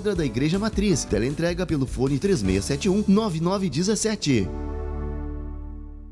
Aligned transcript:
da 0.00 0.24
Igreja 0.24 0.58
Matriz. 0.58 1.04
Teleentrega 1.04 1.64
pelo 1.66 1.86
fone 1.86 2.18
3671 2.18 3.04
9917. 3.06 4.48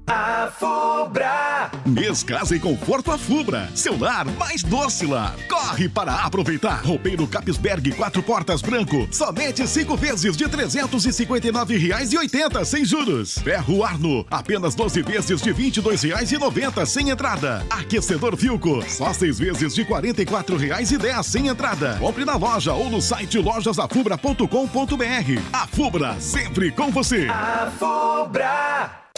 A 0.09 0.51
Fubra. 0.59 1.71
Mês 1.85 2.23
Casa 2.23 2.57
e 2.57 2.59
Conforto 2.59 3.13
a 3.13 3.19
Fubra. 3.19 3.69
Seu 3.75 3.99
lar 3.99 4.25
mais 4.39 4.63
doce 4.63 5.05
lar. 5.05 5.35
Corre 5.47 5.87
para 5.87 6.15
aproveitar. 6.15 6.83
Roupeiro 6.83 7.27
Capisberg 7.27 7.93
quatro 7.93 8.23
portas 8.23 8.63
branco. 8.63 9.07
Somente 9.13 9.67
cinco 9.67 9.99
vezes 9.99 10.35
de 10.35 10.45
R$ 10.45 10.51
359,80 10.51 12.65
sem 12.65 12.87
juros. 12.87 13.37
Ferro 13.39 13.85
Arno. 13.85 14.25
Apenas 14.31 14.75
12 14.75 15.03
vezes 15.03 15.43
de 15.43 15.53
R$ 15.53 15.71
22,90 15.71 16.87
sem 16.87 17.11
entrada. 17.11 17.63
Aquecedor 17.69 18.35
Vilco. 18.35 18.83
Só 18.89 19.13
seis 19.13 19.39
vezes 19.39 19.75
de 19.75 19.83
R$ 19.83 19.91
44,10 19.91 21.23
sem 21.23 21.49
entrada. 21.49 21.99
Compre 21.99 22.25
na 22.25 22.37
loja 22.37 22.73
ou 22.73 22.89
no 22.89 23.03
site 23.03 23.39
lojasafubra.com.br. 23.39 25.43
A 25.53 25.67
Fubra, 25.67 26.19
sempre 26.19 26.73
com 26.73 26.91
você. 26.91 27.27
A 27.29 27.71
Fubra. 27.79 29.09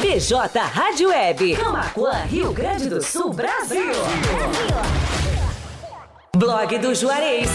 PJ 0.00 0.58
Rádio 0.58 1.08
Web. 1.08 1.56
Camacuã, 1.56 2.12
Rio 2.24 2.52
Grande 2.52 2.88
do 2.88 3.02
Sul, 3.02 3.32
Brasil. 3.32 3.92
Blog 6.36 6.78
do 6.78 6.94
Juarez. 6.94 7.48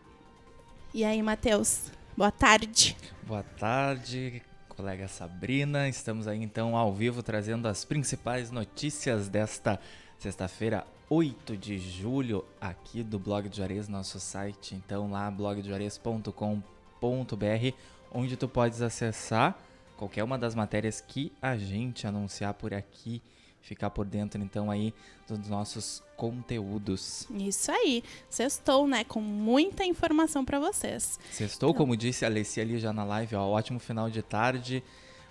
E 0.94 1.04
aí, 1.04 1.22
Matheus, 1.22 1.90
boa 2.16 2.30
tarde. 2.30 2.96
Boa 3.22 3.42
tarde, 3.42 4.42
colega 4.70 5.06
Sabrina. 5.06 5.88
Estamos 5.88 6.26
aí 6.26 6.42
então 6.42 6.76
ao 6.76 6.94
vivo 6.94 7.22
trazendo 7.22 7.68
as 7.68 7.84
principais 7.84 8.50
notícias 8.50 9.28
desta 9.28 9.78
sexta-feira, 10.18 10.86
8 11.10 11.56
de 11.56 11.78
julho, 11.78 12.44
aqui 12.60 13.02
do 13.02 13.18
Blog 13.18 13.48
de 13.48 13.58
Juarez, 13.58 13.88
nosso 13.88 14.18
site, 14.18 14.74
então 14.74 15.10
lá 15.10 15.30
blogdejuarez.com.br, 15.30 17.76
onde 18.12 18.36
tu 18.36 18.48
podes 18.48 18.82
acessar 18.82 19.58
qualquer 19.98 20.22
uma 20.22 20.38
das 20.38 20.54
matérias 20.54 21.00
que 21.00 21.32
a 21.42 21.58
gente 21.58 22.06
anunciar 22.06 22.54
por 22.54 22.72
aqui, 22.72 23.20
ficar 23.60 23.90
por 23.90 24.06
dentro 24.06 24.40
então 24.40 24.70
aí 24.70 24.94
dos 25.26 25.48
nossos 25.48 26.02
conteúdos. 26.16 27.26
Isso 27.30 27.70
aí. 27.70 28.02
Sextou, 28.30 28.86
né? 28.86 29.04
Com 29.04 29.20
muita 29.20 29.84
informação 29.84 30.44
para 30.44 30.58
vocês. 30.58 31.18
Sextou, 31.30 31.70
então. 31.70 31.78
como 31.78 31.96
disse 31.96 32.24
a 32.24 32.28
Alessia 32.28 32.62
ali 32.62 32.78
já 32.78 32.92
na 32.92 33.04
live, 33.04 33.34
ó, 33.36 33.46
ótimo 33.48 33.78
final 33.78 34.08
de 34.08 34.22
tarde. 34.22 34.82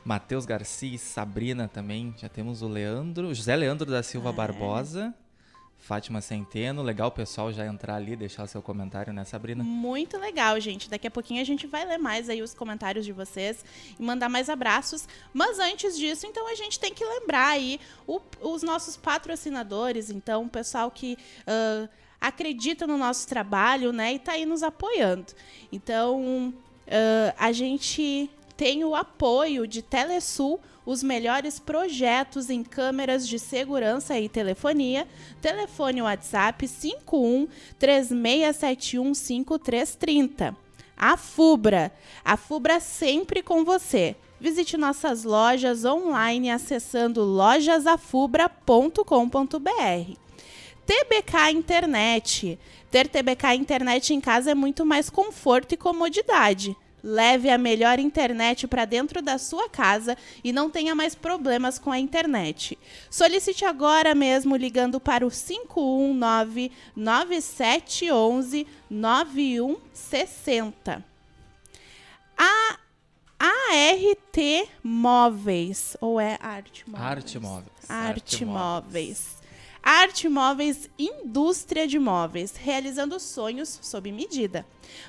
Matheus 0.03 0.45
Garcia 0.45 0.97
Sabrina 0.97 1.67
também. 1.67 2.13
Já 2.17 2.29
temos 2.29 2.61
o 2.61 2.67
Leandro, 2.67 3.33
José 3.33 3.55
Leandro 3.55 3.89
da 3.89 4.03
Silva 4.03 4.29
é. 4.29 4.33
Barbosa. 4.33 5.15
Fátima 5.77 6.19
Centeno, 6.19 6.81
legal 6.81 7.07
o 7.07 7.11
pessoal 7.11 7.51
já 7.51 7.65
entrar 7.65 7.95
ali, 7.95 8.15
deixar 8.15 8.45
seu 8.47 8.61
comentário, 8.61 9.13
né, 9.13 9.23
Sabrina? 9.23 9.63
Muito 9.63 10.17
legal, 10.17 10.59
gente. 10.59 10.89
Daqui 10.89 11.07
a 11.07 11.11
pouquinho 11.11 11.41
a 11.41 11.45
gente 11.45 11.65
vai 11.65 11.85
ler 11.85 11.97
mais 11.97 12.29
aí 12.29 12.41
os 12.41 12.53
comentários 12.53 13.05
de 13.05 13.13
vocês 13.13 13.63
e 13.97 14.03
mandar 14.03 14.27
mais 14.27 14.49
abraços. 14.49 15.07
Mas 15.33 15.59
antes 15.59 15.97
disso, 15.97 16.25
então 16.25 16.47
a 16.47 16.55
gente 16.55 16.79
tem 16.79 16.93
que 16.93 17.05
lembrar 17.05 17.47
aí 17.47 17.79
o, 18.05 18.19
os 18.41 18.63
nossos 18.63 18.97
patrocinadores, 18.97 20.09
então 20.09 20.43
o 20.43 20.49
pessoal 20.49 20.91
que 20.91 21.17
uh, 21.43 21.87
acredita 22.19 22.85
no 22.85 22.97
nosso 22.97 23.27
trabalho, 23.27 23.93
né, 23.93 24.13
e 24.13 24.19
tá 24.19 24.33
aí 24.33 24.45
nos 24.45 24.63
apoiando. 24.63 25.33
Então, 25.71 26.49
uh, 26.49 27.33
a 27.37 27.51
gente 27.51 28.29
tem 28.57 28.83
o 28.83 28.95
apoio 28.95 29.67
de 29.67 29.81
Telesul, 29.81 30.59
os 30.87 31.03
melhores 31.03 31.59
projetos 31.59 32.49
em 32.49 32.63
câmeras 32.63 33.27
de 33.27 33.37
segurança 33.37 34.17
e 34.17 34.29
telefonia. 34.29 35.05
Telefone 35.41 36.01
WhatsApp 36.01 36.65
51 36.65 37.49
3671 37.77 39.13
5330. 39.13 40.55
A 40.95 41.17
Fubra. 41.17 41.91
A 42.23 42.37
Fubra 42.37 42.79
sempre 42.79 43.43
com 43.43 43.65
você. 43.65 44.15
Visite 44.39 44.77
nossas 44.77 45.25
lojas 45.25 45.83
online 45.83 46.49
acessando 46.49 47.21
lojasafubra.com.br. 47.21 50.13
TBK 50.85 51.51
Internet. 51.51 52.57
Ter 52.89 53.09
TBK 53.09 53.55
Internet 53.55 54.13
em 54.13 54.21
casa 54.21 54.51
é 54.51 54.55
muito 54.55 54.85
mais 54.85 55.09
conforto 55.09 55.73
e 55.73 55.77
comodidade. 55.77 56.77
Leve 57.09 57.49
a 57.49 57.57
melhor 57.57 57.99
internet 57.99 58.67
para 58.67 58.83
dentro 58.83 59.21
da 59.21 59.37
sua 59.37 59.69
casa 59.69 60.17
e 60.43 60.51
não 60.51 60.69
tenha 60.69 60.93
mais 60.93 61.15
problemas 61.15 61.79
com 61.79 61.89
a 61.89 61.97
internet. 61.97 62.77
Solicite 63.09 63.63
agora 63.63 64.13
mesmo 64.13 64.57
ligando 64.57 64.99
para 64.99 65.25
o 65.25 65.31
519 65.31 66.69
9711 66.93 68.67
9160. 68.89 71.01
A 72.37 72.77
ART 73.39 74.37
Móveis, 74.83 75.95
ou 76.01 76.19
é 76.19 76.37
Arte 76.41 76.83
Móveis? 76.89 77.07
Arte 77.07 77.39
Móveis. 77.39 77.89
Arte 77.89 78.43
Móveis. 78.43 79.37
Arte 79.81 80.27
Móveis, 80.27 80.89
indústria 80.99 81.87
de 81.87 81.97
móveis, 81.97 82.57
realizando 82.57 83.17
sonhos 83.21 83.79
sob 83.81 84.11
medida. 84.11 84.65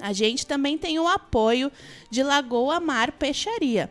A 0.00 0.14
gente 0.14 0.46
também 0.46 0.78
tem 0.78 0.98
o 0.98 1.06
apoio 1.06 1.70
de 2.10 2.22
Lagoa 2.22 2.80
Mar 2.80 3.12
Peixaria 3.12 3.90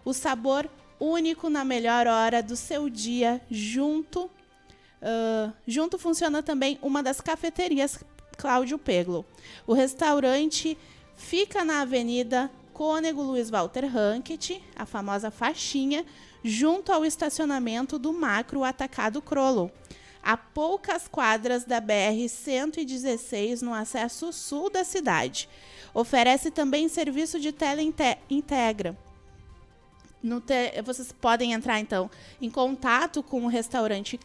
o 0.04 0.12
sabor 0.12 0.68
único 1.00 1.48
na 1.48 1.64
melhor 1.64 2.06
hora 2.06 2.42
do 2.42 2.54
seu 2.54 2.90
dia, 2.90 3.40
junto. 3.50 4.30
Uh, 5.00 5.50
junto 5.66 5.98
funciona 5.98 6.42
também 6.42 6.78
uma 6.82 7.02
das 7.02 7.20
cafeterias 7.20 7.98
Cláudio 8.36 8.78
Peglo. 8.78 9.24
O 9.66 9.72
restaurante 9.72 10.76
fica 11.16 11.64
na 11.64 11.80
Avenida 11.80 12.50
Cônego 12.74 13.22
Luiz 13.22 13.50
Walter 13.50 13.86
Rankit, 13.86 14.62
a 14.76 14.84
famosa 14.86 15.30
faixinha, 15.30 16.04
junto 16.42 16.92
ao 16.92 17.04
estacionamento 17.04 17.98
do 17.98 18.12
Macro 18.12 18.64
Atacado 18.64 19.20
Crollo, 19.20 19.70
a 20.22 20.36
poucas 20.36 21.06
quadras 21.06 21.64
da 21.64 21.80
BR-116 21.80 23.60
no 23.62 23.74
acesso 23.74 24.32
sul 24.32 24.70
da 24.70 24.84
cidade. 24.84 25.48
Oferece 25.92 26.50
também 26.50 26.88
serviço 26.88 27.38
de 27.40 27.52
teleintegra 27.52 28.96
te, 30.40 30.80
vocês 30.82 31.12
podem 31.12 31.52
entrar 31.52 31.78
então 31.80 32.10
em 32.40 32.48
contato 32.50 33.22
com 33.22 33.44
o 33.44 33.48
restaurante 33.48 34.18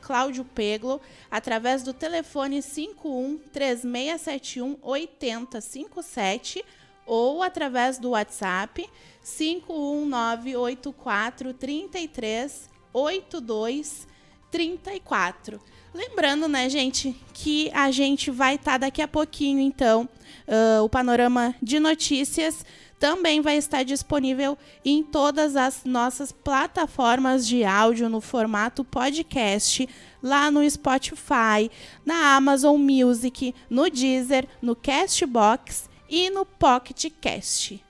Cláudio 0.00 0.44
Peglo 0.44 1.00
através 1.30 1.82
do 1.82 1.92
telefone 1.92 2.62
51 2.62 3.38
3671 3.52 4.78
8057 4.82 6.64
ou 7.04 7.42
através 7.42 7.98
do 7.98 8.10
WhatsApp 8.10 8.88
51984 9.22 11.52
33 11.54 12.70
82 12.92 14.06
34. 14.50 15.60
Lembrando, 15.94 16.48
né, 16.48 16.68
gente, 16.70 17.14
que 17.34 17.70
a 17.74 17.90
gente 17.90 18.30
vai 18.30 18.54
estar 18.54 18.72
tá 18.72 18.78
daqui 18.78 19.02
a 19.02 19.08
pouquinho, 19.08 19.60
então, 19.60 20.08
uh, 20.48 20.82
o 20.82 20.88
panorama 20.88 21.54
de 21.62 21.78
notícias 21.78 22.64
também 22.98 23.40
vai 23.40 23.56
estar 23.56 23.82
disponível 23.82 24.56
em 24.84 25.02
todas 25.02 25.56
as 25.56 25.84
nossas 25.84 26.30
plataformas 26.30 27.44
de 27.44 27.64
áudio 27.64 28.08
no 28.08 28.20
formato 28.20 28.84
podcast, 28.84 29.88
lá 30.22 30.52
no 30.52 30.68
Spotify, 30.70 31.68
na 32.06 32.36
Amazon 32.36 32.80
Music, 32.80 33.52
no 33.68 33.90
Deezer, 33.90 34.46
no 34.62 34.76
Castbox 34.76 35.90
e 36.08 36.30
no 36.30 36.46
Pocket 36.46 37.12
Cast. 37.20 37.84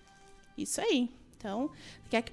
Isso 0.56 0.80
aí. 0.80 1.10
Então, 1.36 1.70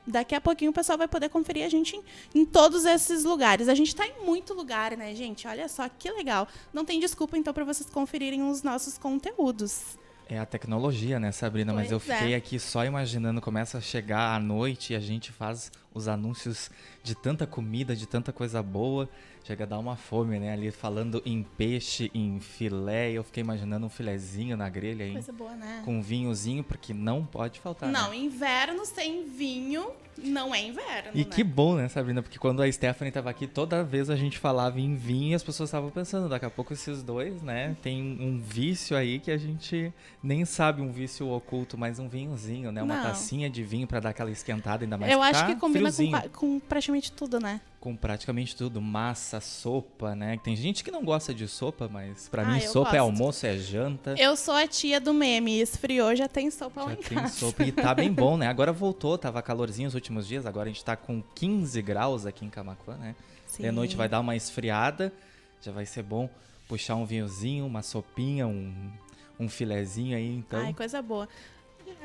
daqui 0.07 0.35
a 0.35 0.41
pouquinho 0.41 0.71
o 0.71 0.73
pessoal 0.73 0.97
vai 0.97 1.07
poder 1.07 1.29
conferir 1.29 1.65
a 1.65 1.69
gente 1.69 1.95
em, 1.95 2.03
em 2.41 2.45
todos 2.45 2.85
esses 2.85 3.23
lugares. 3.23 3.67
A 3.67 3.75
gente 3.75 3.89
está 3.89 4.05
em 4.05 4.25
muito 4.25 4.53
lugar, 4.53 4.97
né, 4.97 5.13
gente? 5.13 5.47
Olha 5.47 5.67
só 5.69 5.87
que 5.87 6.09
legal. 6.11 6.47
Não 6.73 6.83
tem 6.83 6.99
desculpa, 6.99 7.37
então, 7.37 7.53
para 7.53 7.65
vocês 7.65 7.89
conferirem 7.89 8.49
os 8.49 8.63
nossos 8.63 8.97
conteúdos. 8.97 9.97
É 10.27 10.37
a 10.37 10.45
tecnologia, 10.45 11.19
né, 11.19 11.31
Sabrina? 11.31 11.73
Pois 11.73 11.85
Mas 11.85 11.91
eu 11.91 11.99
fiquei 11.99 12.33
é. 12.33 12.35
aqui 12.35 12.59
só 12.59 12.85
imaginando, 12.85 13.41
começa 13.41 13.79
a 13.79 13.81
chegar 13.81 14.35
à 14.35 14.39
noite 14.39 14.93
e 14.93 14.95
a 14.95 14.99
gente 14.99 15.31
faz 15.31 15.71
os 15.91 16.07
anúncios 16.07 16.69
de 17.01 17.15
tanta 17.15 17.47
comida, 17.47 17.95
de 17.95 18.05
tanta 18.05 18.31
coisa 18.31 18.61
boa. 18.61 19.09
Chega 19.49 19.63
a 19.63 19.67
dar 19.67 19.79
uma 19.79 19.95
fome, 19.95 20.37
né? 20.37 20.53
Ali 20.53 20.69
falando 20.69 21.23
em 21.25 21.41
peixe, 21.41 22.11
em 22.13 22.39
filé. 22.39 23.09
Eu 23.09 23.23
fiquei 23.23 23.41
imaginando 23.41 23.83
um 23.83 23.89
filezinho 23.89 24.55
na 24.55 24.69
grelha 24.69 25.03
aí. 25.03 25.13
Coisa 25.13 25.33
boa, 25.33 25.55
né? 25.55 25.81
Com 25.83 25.97
um 25.97 26.01
vinhozinho, 26.03 26.63
porque 26.63 26.93
não 26.93 27.25
pode 27.25 27.59
faltar. 27.59 27.89
Não, 27.91 28.11
né? 28.11 28.17
inverno 28.17 28.85
sem 28.85 29.27
vinho 29.27 29.91
não 30.23 30.53
é 30.53 30.61
inverno. 30.61 31.11
E 31.15 31.19
né? 31.19 31.23
que 31.23 31.43
bom, 31.43 31.75
né, 31.75 31.87
Sabrina? 31.87 32.21
Porque 32.21 32.37
quando 32.37 32.61
a 32.61 32.71
Stephanie 32.71 33.09
estava 33.09 33.29
aqui, 33.29 33.47
toda 33.47 33.83
vez 33.83 34.11
a 34.11 34.15
gente 34.15 34.37
falava 34.37 34.79
em 34.79 34.95
vinho 34.95 35.31
e 35.31 35.33
as 35.33 35.41
pessoas 35.41 35.69
estavam 35.69 35.89
pensando, 35.89 36.29
daqui 36.29 36.45
a 36.45 36.49
pouco 36.49 36.73
esses 36.73 37.01
dois, 37.01 37.41
né, 37.41 37.75
tem 37.81 38.17
um 38.19 38.37
vício 38.37 38.95
aí 38.95 39.19
que 39.19 39.31
a 39.31 39.37
gente 39.37 39.91
nem 40.21 40.45
sabe 40.45 40.81
um 40.81 40.91
vício 40.91 41.27
oculto, 41.27 41.77
mas 41.77 41.97
um 41.99 42.07
vinhozinho, 42.07 42.71
né? 42.71 42.83
Uma 42.83 42.97
não. 42.97 43.03
tacinha 43.03 43.49
de 43.49 43.63
vinho 43.63 43.87
para 43.87 43.99
dar 43.99 44.09
aquela 44.09 44.29
esquentada 44.29 44.83
ainda 44.83 44.97
mais 44.97 45.11
Eu 45.11 45.23
acho 45.23 45.45
que 45.47 45.55
combina 45.55 45.91
com, 45.91 46.29
com 46.29 46.59
praticamente 46.59 47.11
tudo, 47.11 47.39
né? 47.39 47.61
Com 47.79 47.95
praticamente 47.95 48.55
tudo, 48.55 48.81
massa, 48.81 49.39
sopa, 49.39 50.13
né? 50.13 50.37
Tem 50.43 50.55
gente 50.55 50.83
que 50.83 50.91
não 50.91 51.03
gosta 51.03 51.33
de 51.33 51.47
sopa, 51.47 51.87
mas 51.87 52.27
para 52.27 52.43
ah, 52.43 52.45
mim 52.45 52.59
sopa 52.59 52.69
é 52.69 52.83
gosto. 52.83 52.95
é 52.95 52.97
almoço, 52.97 53.45
é 53.45 53.57
janta. 53.57 54.15
Eu 54.17 54.35
sou 54.35 54.53
a 54.53 54.67
tia 54.67 54.99
do 54.99 55.13
meme, 55.13 55.61
esfriou, 55.61 56.13
já 56.15 56.27
tem 56.27 56.51
sopa 56.51 56.81
já 56.81 56.87
lá 56.87 56.93
em 56.93 56.97
tem 56.97 57.17
casa. 57.17 57.33
sopa 57.33 57.63
e 57.63 57.71
tá 57.71 57.95
bem 57.95 58.11
bom, 58.13 58.35
né? 58.35 58.47
Agora 58.47 58.73
voltou, 58.73 59.17
tava 59.17 59.41
calorzinho 59.41 59.87
os 59.87 59.95
últimos 59.95 60.27
dias, 60.27 60.45
agora 60.45 60.69
a 60.69 60.71
gente 60.71 60.83
tá 60.83 60.97
com 60.97 61.23
15 61.35 61.81
graus 61.81 62.25
aqui 62.25 62.45
em 62.45 62.49
Camacuã, 62.49 62.97
né? 62.97 63.15
Sim. 63.47 63.63
De 63.63 63.71
noite 63.71 63.95
vai 63.95 64.09
dar 64.09 64.19
uma 64.19 64.35
esfriada, 64.35 65.13
já 65.61 65.71
vai 65.71 65.85
ser 65.85 66.03
bom 66.03 66.29
puxar 66.67 66.95
um 66.95 67.05
vinhozinho, 67.05 67.65
uma 67.65 67.81
sopinha, 67.81 68.45
um, 68.45 68.91
um 69.39 69.47
filezinho 69.47 70.15
aí, 70.15 70.35
então. 70.35 70.59
Ai, 70.59 70.73
coisa 70.73 71.01
boa 71.01 71.27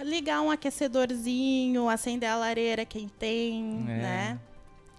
ligar 0.03 0.41
um 0.41 0.51
aquecedorzinho, 0.51 1.89
acender 1.89 2.29
a 2.29 2.37
lareira 2.37 2.85
quem 2.87 3.07
tem, 3.07 3.85
é. 3.87 3.93
né? 3.93 4.41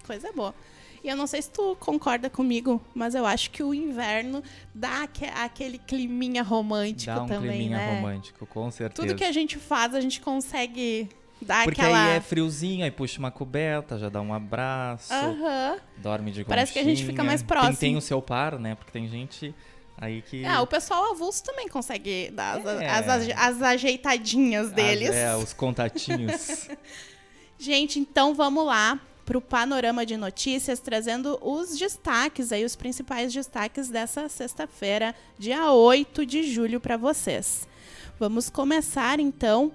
Coisa 0.06 0.30
boa. 0.32 0.54
E 1.02 1.08
eu 1.08 1.16
não 1.16 1.26
sei 1.26 1.42
se 1.42 1.50
tu 1.50 1.76
concorda 1.78 2.28
comigo, 2.28 2.82
mas 2.94 3.14
eu 3.14 3.26
acho 3.26 3.50
que 3.50 3.62
o 3.62 3.72
inverno 3.74 4.42
dá 4.74 5.08
aquele 5.36 5.78
climinha 5.78 6.42
romântico 6.42 7.14
dá 7.14 7.22
um 7.22 7.26
também, 7.26 7.50
climinha 7.50 7.76
né? 7.76 7.96
romântico, 7.96 8.46
com 8.46 8.70
certeza. 8.70 9.06
Tudo 9.06 9.16
que 9.16 9.24
a 9.24 9.32
gente 9.32 9.58
faz, 9.58 9.94
a 9.94 10.00
gente 10.00 10.20
consegue 10.20 11.08
dar 11.40 11.64
Porque 11.64 11.80
aquela... 11.80 12.06
aí 12.06 12.16
é 12.16 12.20
friozinho, 12.20 12.84
aí 12.84 12.90
puxa 12.90 13.18
uma 13.18 13.30
coberta, 13.30 13.98
já 13.98 14.08
dá 14.08 14.20
um 14.20 14.32
abraço, 14.32 15.12
uhum. 15.14 15.78
dorme 15.98 16.30
de 16.30 16.44
conchinha. 16.44 16.56
Parece 16.56 16.72
que 16.72 16.78
a 16.78 16.84
gente 16.84 17.04
fica 17.04 17.22
mais 17.22 17.42
próximo. 17.42 17.76
Tem, 17.76 17.90
tem 17.90 17.96
o 17.96 18.00
seu 18.00 18.20
par, 18.20 18.58
né? 18.58 18.74
Porque 18.74 18.90
tem 18.90 19.08
gente... 19.08 19.54
Aí 19.98 20.20
que... 20.20 20.44
Ah, 20.44 20.60
o 20.60 20.66
pessoal 20.66 21.12
avulso 21.12 21.42
também 21.42 21.68
consegue 21.68 22.30
dar 22.30 22.58
as, 22.58 22.66
é. 22.66 22.86
as, 22.90 23.08
as, 23.08 23.28
as 23.30 23.62
ajeitadinhas 23.62 24.70
deles. 24.70 25.10
É, 25.10 25.34
os 25.36 25.54
contatinhos. 25.54 26.68
Gente, 27.58 27.98
então 27.98 28.34
vamos 28.34 28.66
lá 28.66 29.00
para 29.26 29.36
o 29.36 29.42
panorama 29.42 30.06
de 30.06 30.16
notícias, 30.16 30.78
trazendo 30.78 31.36
os 31.42 31.76
destaques 31.76 32.52
aí, 32.52 32.64
os 32.64 32.76
principais 32.76 33.32
destaques 33.34 33.88
dessa 33.88 34.28
sexta-feira, 34.28 35.16
dia 35.36 35.72
8 35.72 36.24
de 36.24 36.44
julho, 36.44 36.80
para 36.80 36.96
vocês. 36.96 37.66
Vamos 38.20 38.48
começar 38.48 39.18
então 39.18 39.72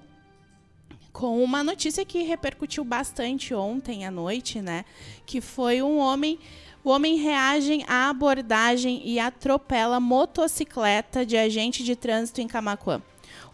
com 1.12 1.44
uma 1.44 1.64
notícia 1.66 2.06
que 2.06 2.24
repercutiu 2.24 2.86
bastante 2.86 3.54
ontem 3.54 4.06
à 4.06 4.10
noite, 4.10 4.62
né? 4.62 4.86
Que 5.26 5.42
foi 5.42 5.82
um 5.82 5.98
homem. 5.98 6.40
O 6.82 6.90
homem 6.90 7.18
reage 7.18 7.84
à 7.88 8.10
abordagem 8.10 9.02
e 9.06 9.20
atropela 9.20 10.00
motocicleta 10.00 11.26
de 11.26 11.38
agente 11.38 11.84
de 11.84 11.96
trânsito 11.96 12.40
em 12.40 12.48
Camacuã. 12.48 13.02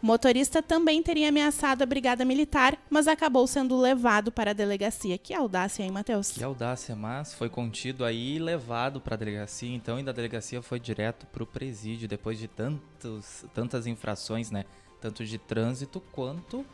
O 0.01 0.05
motorista 0.05 0.61
também 0.61 1.01
teria 1.01 1.29
ameaçado 1.29 1.81
a 1.81 1.85
brigada 1.85 2.23
militar, 2.23 2.77
mas 2.89 3.07
acabou 3.07 3.47
sendo 3.47 3.77
levado 3.77 4.31
para 4.31 4.51
a 4.51 4.53
delegacia. 4.53 5.17
Que 5.17 5.33
audácia, 5.33 5.83
hein, 5.83 5.91
Matheus? 5.91 6.31
Que 6.31 6.43
audácia, 6.43 6.95
mas 6.95 7.33
foi 7.33 7.49
contido 7.49 8.05
aí 8.05 8.35
e 8.35 8.39
levado 8.39 9.01
para 9.01 9.15
a 9.15 9.17
delegacia, 9.17 9.73
então, 9.73 9.99
e 9.99 10.03
da 10.03 10.11
delegacia 10.11 10.61
foi 10.61 10.79
direto 10.79 11.25
para 11.27 11.43
o 11.43 11.47
presídio, 11.47 12.07
depois 12.07 12.37
de 12.37 12.47
tantos, 12.47 13.45
tantas 13.53 13.87
infrações, 13.87 14.51
né? 14.51 14.65
Tanto 15.01 15.25
de 15.25 15.37
trânsito 15.37 16.01
quanto 16.11 16.65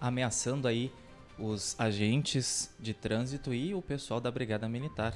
ameaçando 0.00 0.68
aí 0.68 0.92
os 1.38 1.74
agentes 1.78 2.70
de 2.78 2.94
trânsito 2.94 3.52
e 3.52 3.74
o 3.74 3.82
pessoal 3.82 4.20
da 4.20 4.30
brigada 4.30 4.68
militar. 4.68 5.14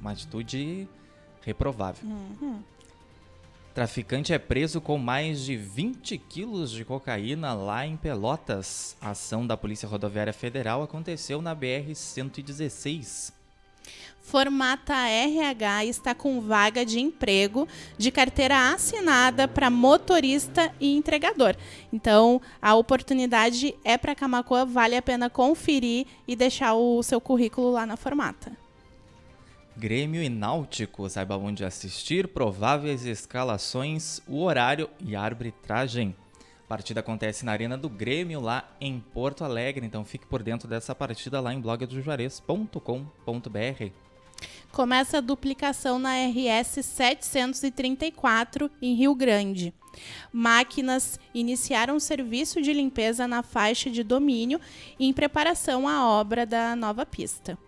Uma 0.00 0.12
atitude 0.12 0.88
reprovável. 1.42 2.06
Uhum. 2.08 2.62
Traficante 3.76 4.32
é 4.32 4.38
preso 4.38 4.80
com 4.80 4.96
mais 4.96 5.42
de 5.42 5.54
20 5.54 6.16
quilos 6.16 6.70
de 6.70 6.82
cocaína 6.82 7.52
lá 7.52 7.86
em 7.86 7.94
Pelotas. 7.94 8.96
A 9.02 9.10
ação 9.10 9.46
da 9.46 9.54
Polícia 9.54 9.86
Rodoviária 9.86 10.32
Federal 10.32 10.82
aconteceu 10.82 11.42
na 11.42 11.54
BR-116. 11.54 13.34
Formata 14.22 14.94
RH 14.94 15.84
está 15.84 16.14
com 16.14 16.40
vaga 16.40 16.86
de 16.86 17.00
emprego 17.00 17.68
de 17.98 18.10
carteira 18.10 18.72
assinada 18.72 19.46
para 19.46 19.68
motorista 19.68 20.72
e 20.80 20.96
entregador. 20.96 21.54
Então, 21.92 22.40
a 22.62 22.74
oportunidade 22.74 23.74
é 23.84 23.98
para 23.98 24.14
Camacoa, 24.14 24.64
vale 24.64 24.96
a 24.96 25.02
pena 25.02 25.28
conferir 25.28 26.06
e 26.26 26.34
deixar 26.34 26.72
o 26.72 27.02
seu 27.02 27.20
currículo 27.20 27.72
lá 27.72 27.84
na 27.84 27.98
Formata. 27.98 28.56
Grêmio 29.78 30.22
e 30.22 30.30
Náutico, 30.30 31.06
saiba 31.10 31.36
onde 31.36 31.62
assistir, 31.62 32.28
prováveis 32.28 33.04
escalações, 33.04 34.22
o 34.26 34.42
horário 34.42 34.88
e 34.98 35.14
a 35.14 35.20
arbitragem. 35.20 36.16
A 36.64 36.66
partida 36.66 37.00
acontece 37.00 37.44
na 37.44 37.52
Arena 37.52 37.76
do 37.76 37.90
Grêmio, 37.90 38.40
lá 38.40 38.66
em 38.80 38.98
Porto 38.98 39.44
Alegre, 39.44 39.84
então 39.84 40.02
fique 40.02 40.26
por 40.26 40.42
dentro 40.42 40.66
dessa 40.66 40.94
partida 40.94 41.40
lá 41.40 41.52
em 41.52 41.60
blogdojuarez.com.br. 41.60 43.92
Começa 44.72 45.18
a 45.18 45.20
duplicação 45.20 45.98
na 45.98 46.14
RS 46.26 46.82
734 46.82 48.70
em 48.80 48.94
Rio 48.94 49.14
Grande. 49.14 49.74
Máquinas 50.32 51.20
iniciaram 51.34 52.00
serviço 52.00 52.62
de 52.62 52.72
limpeza 52.72 53.28
na 53.28 53.42
faixa 53.42 53.90
de 53.90 54.02
domínio 54.02 54.58
em 54.98 55.12
preparação 55.12 55.86
à 55.86 56.08
obra 56.08 56.46
da 56.46 56.74
nova 56.74 57.04
pista. 57.04 57.58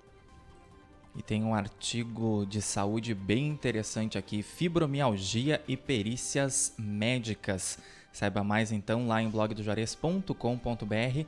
E 1.19 1.23
tem 1.23 1.43
um 1.43 1.53
artigo 1.53 2.47
de 2.49 2.63
saúde 2.63 3.13
bem 3.13 3.49
interessante 3.49 4.17
aqui: 4.17 4.41
fibromialgia 4.41 5.61
e 5.67 5.77
perícias 5.77 6.73
médicas. 6.79 7.77
Saiba 8.13 8.45
mais 8.45 8.71
então 8.71 9.09
lá 9.09 9.21
em 9.21 9.29
blogdojuarez.com.br. 9.29 11.27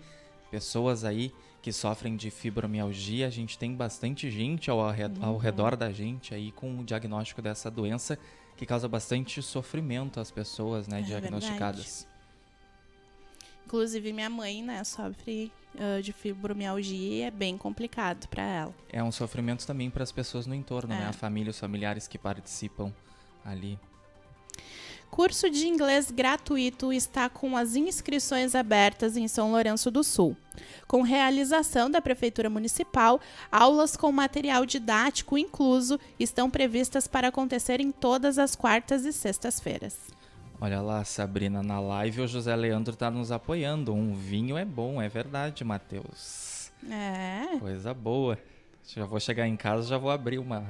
Pessoas 0.49 1.04
aí 1.04 1.35
que 1.61 1.73
sofrem 1.73 2.16
de 2.16 2.30
fibromialgia, 2.30 3.26
a 3.26 3.30
gente 3.30 3.59
tem 3.59 3.75
bastante 3.75 4.30
gente 4.30 4.70
ao, 4.70 4.90
redor, 4.90 5.25
ao 5.25 5.37
redor 5.37 5.75
da 5.75 5.90
gente 5.90 6.32
aí 6.32 6.52
com 6.52 6.78
o 6.78 6.85
diagnóstico 6.85 7.42
dessa 7.42 7.68
doença 7.68 8.16
que 8.56 8.64
causa 8.64 8.87
bastante 8.87 9.42
sofrimento 9.42 10.20
às 10.20 10.30
pessoas, 10.30 10.87
né, 10.87 11.00
É 11.00 11.02
diagnosticadas. 11.02 12.06
Inclusive, 13.70 14.12
minha 14.12 14.28
mãe, 14.28 14.64
né, 14.64 14.82
sofre 14.82 15.52
uh, 15.76 16.02
de 16.02 16.12
fibromialgia 16.12 17.08
e 17.08 17.22
é 17.22 17.30
bem 17.30 17.56
complicado 17.56 18.26
para 18.26 18.42
ela. 18.42 18.74
É 18.92 19.00
um 19.00 19.12
sofrimento 19.12 19.64
também 19.64 19.88
para 19.88 20.02
as 20.02 20.10
pessoas 20.10 20.44
no 20.44 20.56
entorno, 20.56 20.88
né, 20.88 21.04
É. 21.04 21.06
a 21.06 21.12
família, 21.12 21.52
os 21.52 21.58
familiares 21.60 22.08
que 22.08 22.18
participam 22.18 22.92
ali. 23.44 23.78
Curso 25.08 25.48
de 25.48 25.68
inglês 25.68 26.10
gratuito 26.10 26.92
está 26.92 27.28
com 27.28 27.56
as 27.56 27.76
inscrições 27.76 28.56
abertas 28.56 29.16
em 29.16 29.28
São 29.28 29.52
Lourenço 29.52 29.88
do 29.88 30.02
Sul. 30.02 30.36
Com 30.88 31.02
realização 31.02 31.88
da 31.88 32.02
Prefeitura 32.02 32.50
Municipal, 32.50 33.20
aulas 33.52 33.96
com 33.96 34.10
material 34.10 34.66
didático 34.66 35.38
incluso 35.38 35.96
estão 36.18 36.50
previstas 36.50 37.06
para 37.06 37.28
acontecer 37.28 37.80
em 37.80 37.92
todas 37.92 38.36
as 38.36 38.56
quartas 38.56 39.04
e 39.04 39.12
sextas-feiras. 39.12 39.96
Olha 40.61 40.81
lá, 40.83 41.05
Sabrina, 41.05 41.62
na 41.62 41.81
live 41.81 42.21
o 42.23 42.29
José 42.29 42.55
Leandro 42.55 42.95
tá 42.95 43.11
nos 43.11 43.33
apoiando. 43.33 43.95
Um 43.95 44.14
vinho 44.14 44.59
é 44.59 44.64
bom, 44.64 45.00
é 45.00 45.09
verdade, 45.09 45.64
Matheus. 45.64 46.71
É. 46.90 47.57
Coisa 47.59 47.95
boa. 47.95 48.38
Já 48.87 49.05
vou 49.07 49.19
chegar 49.21 49.47
em 49.47 49.57
casa, 49.57 49.88
já 49.88 49.99
vou 49.99 50.11
abrir 50.11 50.38
uma, 50.38 50.64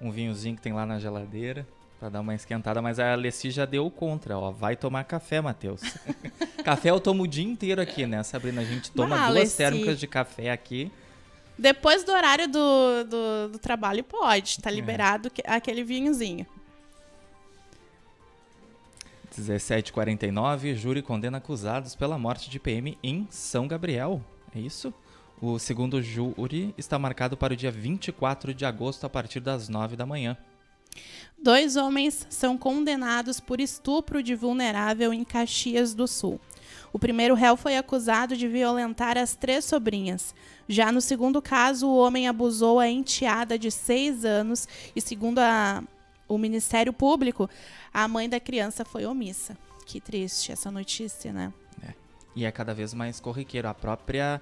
um 0.00 0.10
vinhozinho 0.10 0.54
que 0.56 0.62
tem 0.62 0.72
lá 0.72 0.86
na 0.86 0.98
geladeira 1.00 1.66
pra 1.98 2.08
dar 2.08 2.20
uma 2.20 2.34
esquentada, 2.34 2.80
mas 2.82 2.98
a 3.00 3.12
Alessi 3.12 3.50
já 3.50 3.64
deu 3.64 3.90
contra, 3.90 4.38
ó. 4.38 4.50
Vai 4.52 4.76
tomar 4.76 5.02
café, 5.04 5.40
Matheus. 5.40 5.80
café 6.64 6.90
eu 6.90 7.00
tomo 7.00 7.22
o 7.24 7.28
dia 7.28 7.44
inteiro 7.44 7.80
aqui, 7.80 8.06
né, 8.06 8.22
Sabrina? 8.22 8.60
A 8.60 8.64
gente 8.64 8.90
toma 8.92 9.08
Bah, 9.16 9.26
duas 9.26 9.36
Alessi. 9.38 9.56
térmicas 9.56 9.98
de 9.98 10.06
café 10.06 10.50
aqui. 10.50 10.92
Depois 11.58 12.04
do 12.04 12.12
horário 12.12 12.46
do, 12.48 13.04
do, 13.08 13.48
do 13.52 13.58
trabalho, 13.58 14.04
pode. 14.04 14.56
É. 14.58 14.62
Tá 14.62 14.70
liberado 14.70 15.30
que- 15.30 15.42
aquele 15.46 15.82
vinhozinho. 15.82 16.46
1749, 19.36 20.74
júri 20.74 21.02
condena 21.02 21.38
acusados 21.38 21.94
pela 21.94 22.18
morte 22.18 22.48
de 22.50 22.58
PM 22.58 22.98
em 23.02 23.26
São 23.30 23.66
Gabriel. 23.66 24.22
É 24.54 24.58
isso? 24.60 24.92
O 25.40 25.58
segundo 25.58 26.00
júri 26.00 26.74
está 26.78 26.98
marcado 26.98 27.36
para 27.36 27.52
o 27.52 27.56
dia 27.56 27.70
24 27.70 28.54
de 28.54 28.64
agosto 28.64 29.04
a 29.04 29.10
partir 29.10 29.40
das 29.40 29.68
9 29.68 29.96
da 29.96 30.06
manhã. 30.06 30.36
Dois 31.42 31.76
homens 31.76 32.26
são 32.30 32.56
condenados 32.56 33.40
por 33.40 33.60
estupro 33.60 34.22
de 34.22 34.34
vulnerável 34.34 35.12
em 35.12 35.24
Caxias 35.24 35.92
do 35.94 36.06
Sul. 36.06 36.40
O 36.92 36.98
primeiro 36.98 37.34
réu 37.34 37.56
foi 37.56 37.76
acusado 37.76 38.36
de 38.36 38.46
violentar 38.46 39.18
as 39.18 39.34
três 39.34 39.64
sobrinhas. 39.64 40.32
Já 40.68 40.92
no 40.92 41.00
segundo 41.00 41.42
caso, 41.42 41.88
o 41.88 41.96
homem 41.98 42.28
abusou 42.28 42.78
a 42.78 42.88
enteada 42.88 43.58
de 43.58 43.70
seis 43.70 44.24
anos 44.24 44.68
e, 44.94 45.00
segundo 45.00 45.40
a- 45.40 45.82
o 46.28 46.38
Ministério 46.38 46.92
Público, 46.92 47.48
a 47.92 48.06
mãe 48.08 48.28
da 48.28 48.40
criança 48.40 48.84
foi 48.84 49.04
omissa. 49.06 49.56
Que 49.86 50.00
triste 50.00 50.50
essa 50.52 50.70
notícia, 50.70 51.32
né? 51.32 51.52
E 52.36 52.44
é 52.44 52.50
cada 52.50 52.74
vez 52.74 52.92
mais 52.94 53.20
corriqueiro. 53.20 53.68
A 53.68 53.74
própria 53.74 54.40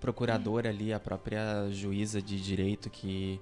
procuradora 0.00 0.68
ali, 0.68 0.92
a 0.92 1.00
própria 1.00 1.70
juíza 1.70 2.20
de 2.20 2.40
direito 2.40 2.90
que 2.90 3.40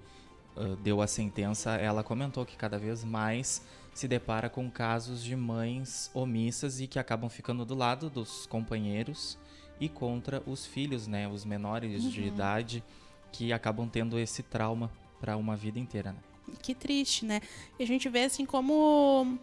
ah, 0.57 0.77
deu 0.83 1.01
a 1.01 1.07
sentença, 1.07 1.73
ela 1.77 2.03
comentou 2.05 2.45
que 2.47 2.57
cada 2.57 2.79
vez 2.79 3.03
mais 3.03 3.63
se 3.95 4.07
depara 4.07 4.49
com 4.49 4.71
casos 4.71 5.23
de 5.25 5.35
mães 5.35 6.11
omissas 6.15 6.81
e 6.81 6.87
que 6.87 6.99
acabam 6.99 7.29
ficando 7.29 7.65
do 7.65 7.75
lado 7.75 8.09
dos 8.09 8.47
companheiros 8.47 9.37
e 9.81 9.89
contra 9.89 10.43
os 10.47 10.65
filhos, 10.67 11.07
né, 11.09 11.27
os 11.27 11.45
menores 11.45 12.05
de 12.05 12.21
Uhum. 12.21 12.27
idade 12.29 12.85
que 13.33 13.53
acabam 13.53 13.89
tendo 13.89 14.19
esse 14.19 14.43
trauma 14.43 14.91
para 15.21 15.37
uma 15.37 15.57
vida 15.57 15.79
inteira, 15.79 16.13
né? 16.13 16.19
Que 16.62 16.75
triste, 16.75 17.25
né? 17.25 17.40
E 17.78 17.83
a 17.83 17.87
gente 17.87 18.09
vê 18.09 18.25
assim 18.25 18.45
como 18.45 19.38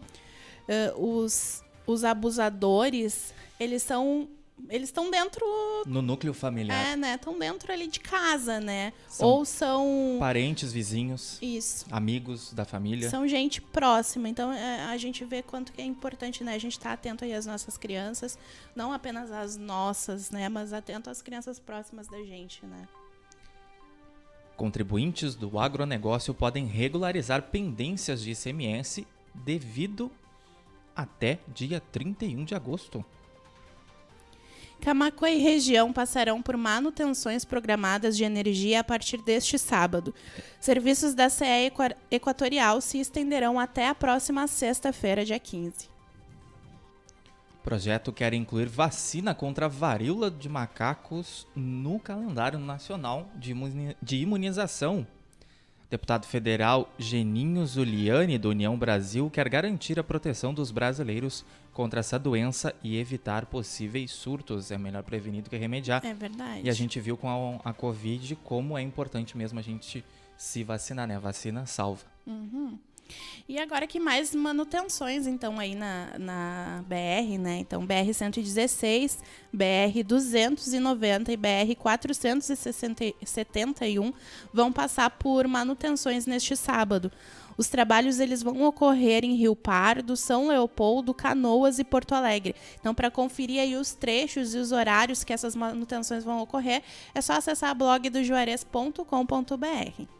eh, 0.68 0.92
os, 0.96 1.62
os 1.86 2.04
abusadores, 2.04 3.32
eles 3.58 3.82
são. 3.82 4.28
Eles 4.68 4.88
estão 4.88 5.08
dentro. 5.08 5.46
No 5.86 6.02
núcleo 6.02 6.34
familiar, 6.34 6.94
É, 6.94 6.96
né? 6.96 7.14
Estão 7.14 7.38
dentro 7.38 7.72
ali 7.72 7.86
de 7.86 8.00
casa, 8.00 8.58
né? 8.58 8.92
São 9.08 9.28
Ou 9.28 9.44
são. 9.44 10.16
parentes, 10.18 10.72
vizinhos, 10.72 11.38
Isso. 11.40 11.86
amigos 11.92 12.52
da 12.52 12.64
família. 12.64 13.08
São 13.08 13.26
gente 13.28 13.60
próxima. 13.60 14.28
Então 14.28 14.52
é, 14.52 14.86
a 14.86 14.96
gente 14.96 15.24
vê 15.24 15.44
quanto 15.44 15.72
que 15.72 15.80
é 15.80 15.84
importante, 15.84 16.42
né? 16.42 16.54
A 16.54 16.58
gente 16.58 16.72
estar 16.72 16.92
atento 16.92 17.24
aí 17.24 17.32
às 17.34 17.46
nossas 17.46 17.76
crianças. 17.78 18.36
Não 18.74 18.92
apenas 18.92 19.30
às 19.30 19.56
nossas, 19.56 20.32
né? 20.32 20.48
Mas 20.48 20.72
atento 20.72 21.08
às 21.08 21.22
crianças 21.22 21.60
próximas 21.60 22.08
da 22.08 22.18
gente, 22.24 22.66
né? 22.66 22.88
Contribuintes 24.58 25.36
do 25.36 25.56
agronegócio 25.56 26.34
podem 26.34 26.66
regularizar 26.66 27.42
pendências 27.44 28.20
de 28.20 28.32
ICMS 28.32 29.06
devido 29.32 30.10
até 30.96 31.38
dia 31.54 31.80
31 31.92 32.44
de 32.44 32.56
agosto. 32.56 33.04
Camacuã 34.80 35.30
e 35.30 35.38
região 35.38 35.92
passarão 35.92 36.42
por 36.42 36.56
manutenções 36.56 37.44
programadas 37.44 38.16
de 38.16 38.24
energia 38.24 38.80
a 38.80 38.84
partir 38.84 39.18
deste 39.22 39.56
sábado. 39.58 40.12
Serviços 40.60 41.14
da 41.14 41.28
CE 41.30 41.44
Equa- 41.66 41.96
Equatorial 42.10 42.80
se 42.80 42.98
estenderão 42.98 43.60
até 43.60 43.86
a 43.88 43.94
próxima 43.94 44.48
sexta-feira, 44.48 45.24
dia 45.24 45.38
15. 45.38 45.88
Projeto 47.68 48.10
quer 48.10 48.32
incluir 48.32 48.66
vacina 48.66 49.34
contra 49.34 49.66
a 49.66 49.68
varíola 49.68 50.30
de 50.30 50.48
macacos 50.48 51.46
no 51.54 52.00
calendário 52.00 52.58
nacional 52.58 53.28
de 53.36 54.16
imunização. 54.16 55.06
Deputado 55.90 56.24
federal 56.24 56.90
Geninho 56.98 57.66
Zuliani, 57.66 58.38
do 58.38 58.48
União 58.48 58.74
Brasil, 58.78 59.28
quer 59.28 59.50
garantir 59.50 59.98
a 59.98 60.02
proteção 60.02 60.54
dos 60.54 60.70
brasileiros 60.70 61.44
contra 61.74 62.00
essa 62.00 62.18
doença 62.18 62.74
e 62.82 62.96
evitar 62.96 63.44
possíveis 63.44 64.12
surtos. 64.12 64.70
É 64.70 64.78
melhor 64.78 65.02
prevenir 65.02 65.42
do 65.42 65.50
que 65.50 65.56
remediar. 65.58 66.00
É 66.06 66.14
verdade. 66.14 66.62
E 66.64 66.70
a 66.70 66.72
gente 66.74 66.98
viu 66.98 67.18
com 67.18 67.60
a, 67.62 67.68
a 67.68 67.74
Covid 67.74 68.34
como 68.36 68.78
é 68.78 68.80
importante 68.80 69.36
mesmo 69.36 69.58
a 69.58 69.62
gente 69.62 70.02
se 70.38 70.64
vacinar, 70.64 71.06
né? 71.06 71.16
A 71.16 71.20
vacina 71.20 71.66
salva. 71.66 72.06
Uhum. 72.26 72.78
E 73.48 73.58
agora 73.58 73.86
que 73.86 73.98
mais 73.98 74.34
manutenções, 74.34 75.26
então, 75.26 75.58
aí 75.58 75.74
na, 75.74 76.12
na 76.18 76.84
BR, 76.86 77.38
né? 77.38 77.56
Então, 77.58 77.86
BR-116, 77.86 79.20
BR-290 79.54 81.30
e 81.30 81.36
BR-471 81.36 84.12
vão 84.52 84.70
passar 84.70 85.08
por 85.10 85.48
manutenções 85.48 86.26
neste 86.26 86.54
sábado. 86.56 87.10
Os 87.56 87.68
trabalhos 87.68 88.20
eles 88.20 88.42
vão 88.42 88.62
ocorrer 88.62 89.24
em 89.24 89.34
Rio 89.34 89.56
Pardo, 89.56 90.16
São 90.16 90.46
Leopoldo, 90.46 91.12
Canoas 91.12 91.80
e 91.80 91.84
Porto 91.84 92.14
Alegre. 92.14 92.54
Então, 92.78 92.94
para 92.94 93.10
conferir 93.10 93.60
aí 93.60 93.74
os 93.74 93.94
trechos 93.94 94.54
e 94.54 94.58
os 94.58 94.70
horários 94.70 95.24
que 95.24 95.32
essas 95.32 95.56
manutenções 95.56 96.22
vão 96.22 96.40
ocorrer, 96.40 96.84
é 97.12 97.20
só 97.20 97.32
acessar 97.32 97.74
blogdojuarez.com.br. 97.74 100.17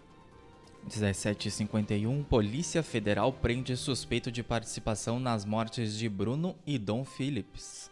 17h51, 0.86 2.24
Polícia 2.24 2.82
Federal 2.82 3.32
prende 3.32 3.76
suspeito 3.76 4.30
de 4.30 4.42
participação 4.42 5.18
nas 5.18 5.44
mortes 5.44 5.96
de 5.96 6.08
Bruno 6.08 6.56
e 6.66 6.78
Dom 6.78 7.04
Phillips. 7.04 7.90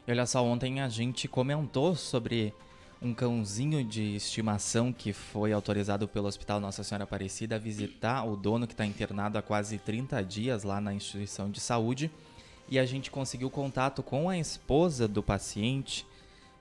E 0.06 0.10
olha 0.10 0.26
só, 0.26 0.44
ontem 0.44 0.82
a 0.82 0.90
gente 0.90 1.26
comentou 1.26 1.96
sobre 1.96 2.52
um 3.00 3.14
cãozinho 3.14 3.84
de 3.84 4.16
estimação 4.16 4.92
que 4.92 5.12
foi 5.12 5.52
autorizado 5.52 6.08
pelo 6.08 6.26
Hospital 6.26 6.58
Nossa 6.58 6.82
Senhora 6.82 7.04
Aparecida 7.04 7.54
a 7.54 7.58
visitar 7.58 8.24
o 8.24 8.36
dono 8.36 8.66
que 8.66 8.74
está 8.74 8.84
internado 8.84 9.38
há 9.38 9.42
quase 9.42 9.78
30 9.78 10.22
dias 10.24 10.64
lá 10.64 10.80
na 10.80 10.92
instituição 10.92 11.48
de 11.50 11.60
saúde. 11.60 12.10
E 12.68 12.78
a 12.78 12.84
gente 12.84 13.10
conseguiu 13.10 13.48
contato 13.50 14.02
com 14.02 14.28
a 14.28 14.36
esposa 14.36 15.06
do 15.06 15.22
paciente 15.22 16.04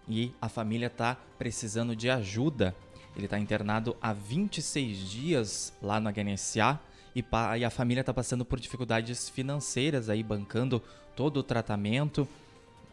e 0.07 0.31
a 0.39 0.47
família 0.47 0.87
está 0.87 1.17
precisando 1.37 1.95
de 1.95 2.09
ajuda. 2.09 2.75
Ele 3.15 3.25
está 3.25 3.39
internado 3.39 3.97
há 3.99 4.13
26 4.13 5.09
dias 5.09 5.73
lá 5.81 5.99
no 5.99 6.09
HNSA 6.09 6.79
e, 7.15 7.25
e 7.57 7.65
a 7.65 7.69
família 7.71 8.01
está 8.01 8.13
passando 8.13 8.45
por 8.45 8.59
dificuldades 8.59 9.27
financeiras 9.27 10.07
aí, 10.07 10.21
bancando 10.21 10.81
todo 11.15 11.37
o 11.37 11.43
tratamento. 11.43 12.27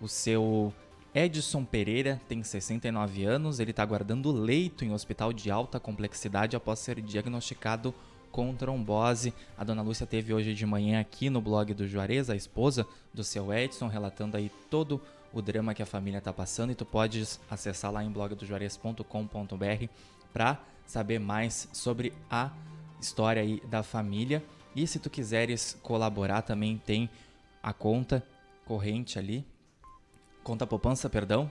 O 0.00 0.08
seu 0.08 0.74
Edson 1.14 1.64
Pereira 1.64 2.20
tem 2.28 2.42
69 2.42 3.24
anos, 3.24 3.60
ele 3.60 3.70
está 3.70 3.84
aguardando 3.84 4.32
leito 4.32 4.84
em 4.84 4.92
hospital 4.92 5.32
de 5.32 5.48
alta 5.48 5.78
complexidade 5.78 6.56
após 6.56 6.80
ser 6.80 7.00
diagnosticado 7.00 7.94
com 8.32 8.52
trombose. 8.52 9.32
A 9.56 9.62
dona 9.62 9.80
Lúcia 9.80 10.08
teve 10.08 10.34
hoje 10.34 10.52
de 10.54 10.66
manhã 10.66 11.00
aqui 11.00 11.30
no 11.30 11.40
blog 11.40 11.72
do 11.72 11.86
Juarez, 11.86 12.28
a 12.28 12.34
esposa 12.34 12.84
do 13.12 13.22
seu 13.22 13.54
Edson, 13.54 13.86
relatando 13.86 14.36
aí 14.36 14.50
todo 14.68 15.00
o 15.32 15.40
drama 15.40 15.72
que 15.72 15.84
a 15.84 15.86
família 15.86 16.18
está 16.18 16.32
passando 16.32 16.72
e 16.72 16.74
tu 16.74 16.84
podes 16.84 17.40
acessar 17.48 17.92
lá 17.92 18.02
em 18.02 18.10
blogdojuarez.com.br 18.10 19.86
para 20.32 20.60
saber 20.84 21.20
mais 21.20 21.68
sobre 21.72 22.12
a 22.28 22.50
história 23.00 23.40
aí 23.40 23.62
da 23.68 23.84
família. 23.84 24.42
E 24.74 24.84
se 24.84 24.98
tu 24.98 25.08
quiseres 25.08 25.78
colaborar, 25.80 26.42
também 26.42 26.76
tem 26.76 27.08
a 27.62 27.72
conta 27.72 28.20
corrente 28.64 29.16
ali, 29.16 29.44
conta 30.44 30.66
poupança, 30.66 31.08
perdão, 31.08 31.50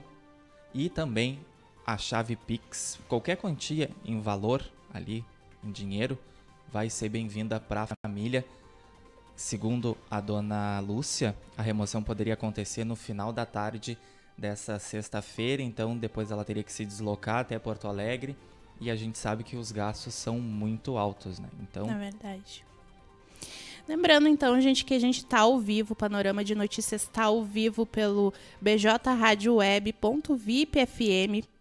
e 0.72 0.88
também 0.88 1.40
a 1.84 1.98
chave 1.98 2.36
Pix. 2.36 2.98
Qualquer 3.08 3.36
quantia 3.36 3.90
em 4.04 4.20
valor 4.20 4.64
ali, 4.92 5.24
em 5.62 5.70
dinheiro, 5.70 6.16
vai 6.72 6.88
ser 6.88 7.08
bem-vinda 7.08 7.60
para 7.60 7.82
a 7.82 7.88
família. 8.06 8.44
Segundo 9.36 9.96
a 10.08 10.20
dona 10.20 10.78
Lúcia, 10.78 11.36
a 11.58 11.62
remoção 11.62 12.02
poderia 12.02 12.34
acontecer 12.34 12.84
no 12.84 12.94
final 12.94 13.32
da 13.32 13.44
tarde 13.44 13.98
dessa 14.38 14.78
sexta-feira, 14.78 15.60
então 15.60 15.96
depois 15.96 16.30
ela 16.30 16.44
teria 16.44 16.62
que 16.62 16.72
se 16.72 16.84
deslocar 16.84 17.40
até 17.40 17.58
Porto 17.58 17.88
Alegre 17.88 18.36
e 18.80 18.90
a 18.90 18.96
gente 18.96 19.18
sabe 19.18 19.44
que 19.44 19.56
os 19.56 19.72
gastos 19.72 20.14
são 20.14 20.38
muito 20.38 20.96
altos, 20.96 21.38
né? 21.38 21.48
Então, 21.60 21.90
É 21.90 21.98
verdade. 21.98 22.64
Lembrando, 23.86 24.28
então, 24.28 24.58
gente, 24.60 24.84
que 24.84 24.94
a 24.94 24.98
gente 24.98 25.18
está 25.18 25.40
ao 25.40 25.58
vivo, 25.58 25.92
o 25.92 25.96
Panorama 25.96 26.42
de 26.42 26.54
Notícias 26.54 27.02
está 27.02 27.24
ao 27.24 27.44
vivo 27.44 27.84
pelo 27.84 28.32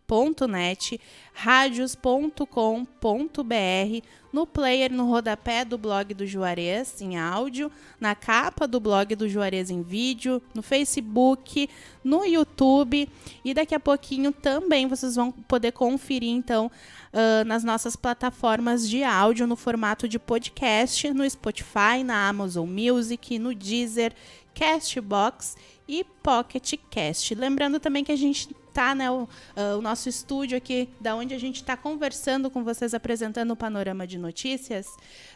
bjradioweb.vipfm.net, 0.08 1.00
radios.com.br, 1.34 4.08
no 4.32 4.48
player 4.48 4.92
no 4.92 5.08
rodapé 5.08 5.64
do 5.64 5.78
blog 5.78 6.14
do 6.14 6.26
Juarez 6.26 7.02
em 7.02 7.18
áudio, 7.18 7.72
na 8.00 8.16
capa 8.16 8.68
do 8.68 8.80
blog 8.80 9.16
do 9.16 9.30
Juarez 9.30 9.70
em 9.70 9.82
vídeo, 9.82 10.42
no 10.54 10.62
Facebook, 10.62 11.70
no 12.04 12.26
YouTube 12.26 13.08
e 13.44 13.54
daqui 13.54 13.76
a 13.76 13.80
pouquinho 13.80 14.32
também 14.32 14.88
vocês 14.88 15.16
vão 15.16 15.32
poder 15.32 15.72
conferir 15.72 16.32
então 16.32 16.72
ah, 17.12 17.44
nas 17.46 17.64
nossas 17.64 17.96
plataformas 17.96 18.90
de 18.90 19.04
áudio 19.04 19.48
no 19.48 19.56
formato 19.56 20.08
de 20.08 20.18
podcast, 20.18 21.12
no 21.14 21.30
Spotify, 21.30 22.04
na 22.04 22.28
Amazon 22.28 22.68
Music, 22.68 23.38
no 23.38 23.54
Deezer, 23.54 24.14
Castbox 24.56 25.56
e 25.88 26.04
Pocket 26.24 26.74
Cast. 26.90 27.36
Lembrando 27.36 27.80
também 27.80 28.04
que 28.04 28.12
a 28.12 28.16
gente 28.16 28.50
tá, 28.74 28.96
né, 28.96 29.10
o, 29.12 29.28
ah, 29.56 29.78
o 29.78 29.82
nosso 29.82 30.10
estúdio 30.10 30.58
aqui, 30.58 30.90
da 31.00 31.16
onde 31.16 31.34
a 31.34 31.40
gente 31.40 31.58
está 31.58 31.78
conversando 31.78 32.50
com 32.50 32.64
vocês, 32.64 32.94
apresentando 32.94 33.52
o 33.52 33.56
panorama 33.56 34.08
de 34.08 34.18
notícias, 34.18 34.88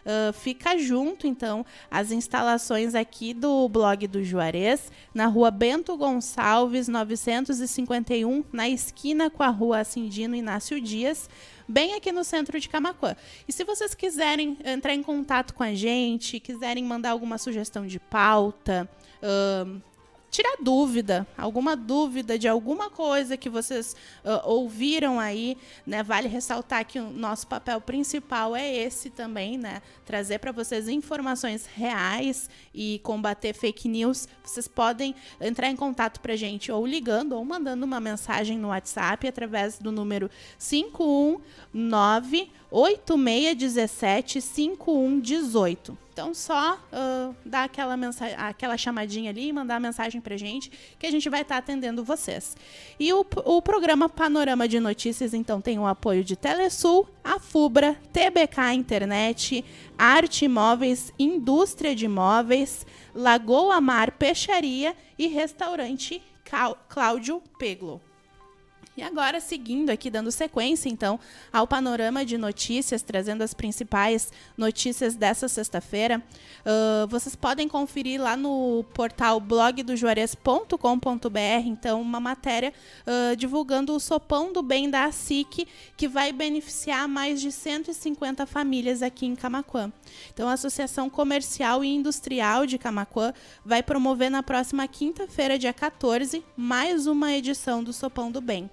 ah, 0.05 0.33
fica 0.33 0.77
junto, 0.77 1.27
então, 1.27 1.65
as 1.91 2.11
instalações 2.11 2.95
aqui 2.95 3.33
do 3.33 3.69
blog 3.69 4.07
do 4.07 4.23
Juarez, 4.23 4.91
na 5.13 5.27
rua 5.27 5.51
Bento 5.51 5.95
Gonçalves, 5.95 6.87
951, 6.87 8.43
na 8.51 8.67
esquina 8.67 9.29
com 9.29 9.43
a 9.43 9.49
rua 9.49 9.79
Acindino 9.79 10.35
Inácio 10.35 10.81
Dias, 10.81 11.29
bem 11.67 11.93
aqui 11.93 12.11
no 12.11 12.23
centro 12.23 12.59
de 12.59 12.69
Camaquã. 12.69 13.15
E 13.47 13.53
se 13.53 13.63
vocês 13.63 13.93
quiserem 13.93 14.57
entrar 14.63 14.93
em 14.93 15.03
contato 15.03 15.53
com 15.53 15.63
a 15.63 15.73
gente, 15.73 16.39
quiserem 16.39 16.83
mandar 16.83 17.11
alguma 17.11 17.37
sugestão 17.37 17.85
de 17.85 17.99
pauta, 17.99 18.89
ahn, 19.21 19.81
tirar 20.37 20.57
dúvida, 20.61 21.25
alguma 21.35 21.75
dúvida 21.75 22.37
de 22.37 22.47
alguma 22.47 22.91
coisa 22.91 23.35
que 23.35 23.49
vocês 23.49 23.95
ah, 24.23 24.43
ouviram 24.45 25.19
aí, 25.19 25.57
né? 25.83 26.03
Vale 26.03 26.27
ressaltar 26.27 26.85
que 26.85 26.99
o 26.99 27.09
nosso 27.09 27.47
papel 27.47 27.81
principal 27.81 28.55
é 28.55 28.71
esse 28.71 29.09
também, 29.09 29.57
né? 29.57 29.81
Trazer 30.05 30.37
para 30.37 30.51
vocês 30.51 30.87
informações 30.87 31.65
reais 31.65 32.51
e 32.71 32.99
combater 33.03 33.51
fake 33.53 33.89
news. 33.89 34.27
Vocês 34.43 34.67
podem 34.67 35.15
entrar 35.41 35.71
em 35.71 35.75
contato 35.75 36.19
para 36.19 36.35
gente 36.35 36.71
ou 36.71 36.85
ligando 36.85 37.33
ou 37.33 37.43
mandando 37.43 37.83
uma 37.83 37.99
mensagem 37.99 38.59
no 38.59 38.67
WhatsApp 38.67 39.27
através 39.27 39.79
do 39.79 39.91
número 39.91 40.29
519 40.59 42.51
8617 42.69 44.39
5118. 44.39 46.06
Então, 46.17 46.33
só 46.33 46.79
ah, 46.91 47.29
dar 47.45 47.65
aquela, 47.65 47.95
mensa- 47.95 48.25
aquela 48.37 48.75
chamadinha 48.75 49.29
ali 49.29 49.53
mandar 49.53 49.75
a 49.75 49.79
mensagem 49.79 50.19
pra 50.19 50.35
gente, 50.35 50.71
que 50.97 51.05
a 51.05 51.11
gente 51.11 51.29
vai 51.29 51.43
estar 51.43 51.57
atendendo 51.57 52.03
vocês. 52.03 52.57
E 52.99 53.13
o, 53.13 53.23
o 53.45 53.61
programa 53.61 54.09
Panorama 54.09 54.67
de 54.67 54.79
Notícias, 54.79 55.35
então, 55.35 55.61
tem 55.61 55.77
o 55.77 55.85
apoio 55.85 56.23
de 56.23 56.35
Telesul, 56.35 57.07
a 57.23 57.37
Fubra, 57.37 57.95
TBK 58.11 58.73
Internet, 58.73 59.63
Arte 59.95 60.45
Imóveis, 60.45 61.13
Indústria 61.19 61.93
de 61.95 62.05
Imóveis, 62.05 62.83
Lagoa 63.13 63.79
Mar 63.79 64.09
Peixaria 64.09 64.95
e 65.19 65.27
Restaurante 65.27 66.19
Cláudio 66.89 67.43
Peglo. 67.59 68.01
E 68.97 69.03
agora, 69.03 69.39
seguindo 69.39 69.91
aqui, 69.91 70.09
dando 70.09 70.31
sequência, 70.31 70.89
então, 70.89 71.19
ao 71.53 71.67
panorama 71.67 72.25
de 72.25 72.35
notícias, 72.35 73.03
trazendo 73.03 73.43
as 73.43 73.53
principais 73.53 74.33
notícias 74.57 75.13
dessa 75.13 75.47
sexta-feira, 75.47 76.19
uh, 76.65 77.07
vocês 77.07 77.35
podem 77.35 77.69
conferir 77.69 78.19
lá 78.19 78.35
no 78.35 78.83
portal 78.95 79.39
blogdojuarez.com.br, 79.39 81.67
então, 81.67 82.01
uma 82.01 82.19
matéria 82.19 82.73
uh, 83.05 83.35
divulgando 83.35 83.93
o 83.93 83.99
sopão 83.99 84.51
do 84.51 84.63
bem 84.63 84.89
da 84.89 85.03
ASIC, 85.03 85.67
que 85.95 86.07
vai 86.07 86.33
beneficiar 86.33 87.07
mais 87.07 87.39
de 87.39 87.51
150 87.51 88.47
famílias 88.47 89.03
aqui 89.03 89.27
em 89.27 89.35
Camaquã. 89.35 89.93
Então, 90.33 90.49
a 90.49 90.53
Associação 90.53 91.07
Comercial 91.07 91.85
e 91.85 91.87
Industrial 91.87 92.65
de 92.65 92.79
Camaquã 92.79 93.31
vai 93.63 93.83
promover 93.83 94.31
na 94.31 94.41
próxima 94.41 94.87
quinta-feira, 94.87 95.59
dia 95.59 95.71
14, 95.71 96.43
mais 96.55 97.05
uma 97.05 97.31
edição 97.31 97.83
do 97.83 97.93
Sopão 97.93 98.31
do 98.31 98.41
Bem. 98.41 98.67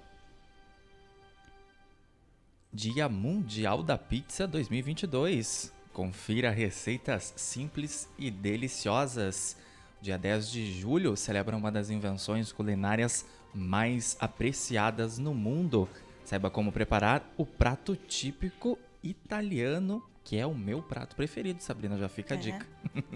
Dia 2.75 3.07
Mundial 3.07 3.81
da 3.81 3.97
Pizza 3.97 4.45
2022. 4.45 5.71
Confira 5.93 6.51
receitas 6.51 7.33
simples 7.37 8.09
e 8.19 8.29
deliciosas. 8.29 9.55
Dia 10.01 10.17
10 10.17 10.51
de 10.51 10.73
julho 10.77 11.15
celebra 11.15 11.55
uma 11.55 11.71
das 11.71 11.89
invenções 11.89 12.51
culinárias 12.51 13.25
mais 13.53 14.17
apreciadas 14.19 15.17
no 15.17 15.33
mundo. 15.33 15.87
Saiba 16.25 16.49
como 16.51 16.69
preparar 16.69 17.33
o 17.37 17.45
prato 17.45 17.95
típico 17.95 18.77
italiano, 19.01 20.03
que 20.21 20.35
é 20.35 20.45
o 20.45 20.53
meu 20.53 20.81
prato 20.81 21.15
preferido, 21.15 21.63
Sabrina, 21.63 21.97
já 21.97 22.09
fica 22.09 22.33
a 22.33 22.37
É. 22.37 22.41
dica. 22.41 22.67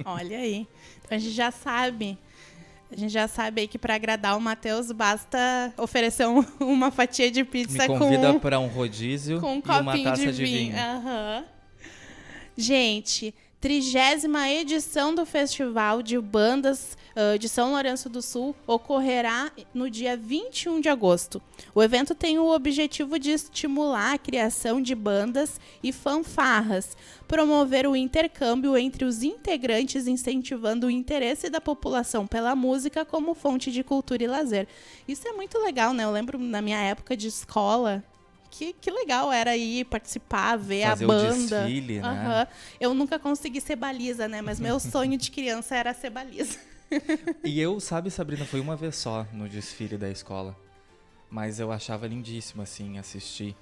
Olha 0.06 0.38
aí. 0.38 0.65
Então 1.04 1.17
a 1.17 1.19
gente 1.19 1.34
já 1.34 1.52
sabe. 1.52 2.17
A 2.91 2.95
gente 2.95 3.12
já 3.12 3.28
sabe 3.28 3.62
aí 3.62 3.67
que 3.67 3.78
para 3.78 3.93
agradar 3.95 4.36
o 4.36 4.41
Matheus 4.41 4.91
basta 4.91 5.71
oferecer 5.78 6.28
um- 6.28 6.43
uma 6.60 6.89
fatia 6.89 7.30
de 7.30 7.43
pizza 7.43 7.88
Me 7.88 7.88
convida 7.99 8.34
com, 8.34 8.39
para 8.39 8.60
um 8.60 8.67
rodízio 8.67 9.39
com 9.39 9.54
um 9.56 9.58
e 9.58 9.82
uma 9.82 10.04
taça 10.04 10.25
de 10.32 10.34
de 10.38 10.43
vinho. 10.43 10.71
vinho. 10.71 10.75
Aham. 10.84 11.45
Gente, 12.58 13.34
trigésima 13.60 14.50
edição 14.50 15.13
do 15.13 15.26
Festival 15.26 16.02
de 16.02 16.19
Bandas 16.19 16.98
ah, 17.15 17.38
de 17.38 17.50
São 17.50 17.72
Lourenço 17.72 18.10
do 18.10 18.22
Sul 18.22 18.56
ocorrerá 18.65 19.52
no 19.74 19.89
dia 19.89 20.15
21 20.15 20.80
de 20.80 20.88
agosto. 20.88 21.41
O 21.76 21.84
evento 21.84 22.15
tem 22.15 22.39
o 22.39 22.50
objetivo 22.50 23.19
de 23.19 23.32
estimular 23.32 24.13
a 24.13 24.17
criação 24.17 24.82
de 24.82 24.95
bandas 24.95 25.60
e 25.84 25.91
fanfarras, 25.91 26.95
promover 27.28 27.86
o 27.86 27.95
intercâmbio 27.95 28.78
entre 28.78 29.04
os 29.04 29.22
integrantes, 29.22 30.08
incentivando 30.08 30.88
o 30.88 30.91
interesse 30.91 31.50
da 31.50 31.60
população 31.60 32.26
pela 32.26 32.56
música 32.56 33.04
como 33.04 33.36
fonte 33.36 33.69
de 33.69 33.84
cultura 33.84 34.24
e 34.24 34.28
lazer. 34.28 34.65
Isso 35.06 35.28
é 35.28 35.34
muito 35.34 35.58
legal, 35.60 35.93
né? 35.93 36.06
Eu 36.06 36.12
lembro 36.12 36.39
na 36.39 36.62
minha 36.62 36.80
época 36.80 37.17
de 37.17 37.28
escola. 37.28 38.02
Que, 38.52 38.74
que 38.74 38.90
legal 38.92 39.32
era 39.32 39.56
ir 39.56 39.86
participar, 39.86 40.58
ver 40.58 40.84
Fazer 40.84 41.04
a 41.04 41.08
o 41.08 41.12
banda. 41.12 41.62
desfile, 41.62 42.02
né? 42.02 42.48
Eu 42.80 42.94
nunca 42.94 43.20
consegui 43.20 43.62
ser 43.62 43.76
baliza, 43.76 44.28
né? 44.28 44.42
Mas 44.42 44.60
meu 44.60 44.80
sonho 44.82 45.18
de 45.18 45.32
criança 45.32 45.76
era 45.76 45.94
ser 45.94 46.10
baliza. 46.10 46.58
E 47.44 47.60
eu, 47.60 47.80
sabe, 47.82 48.10
Sabrina, 48.10 48.46
foi 48.46 48.60
uma 48.60 48.76
vez 48.76 48.96
só 48.96 49.26
no 49.32 49.48
desfile 49.48 49.98
da 49.98 50.10
escola. 50.10 50.56
Mas 51.30 51.60
eu 51.60 51.72
achava 51.72 52.08
lindíssimo, 52.08 52.62
assim, 52.64 52.98
assistir, 52.98 53.56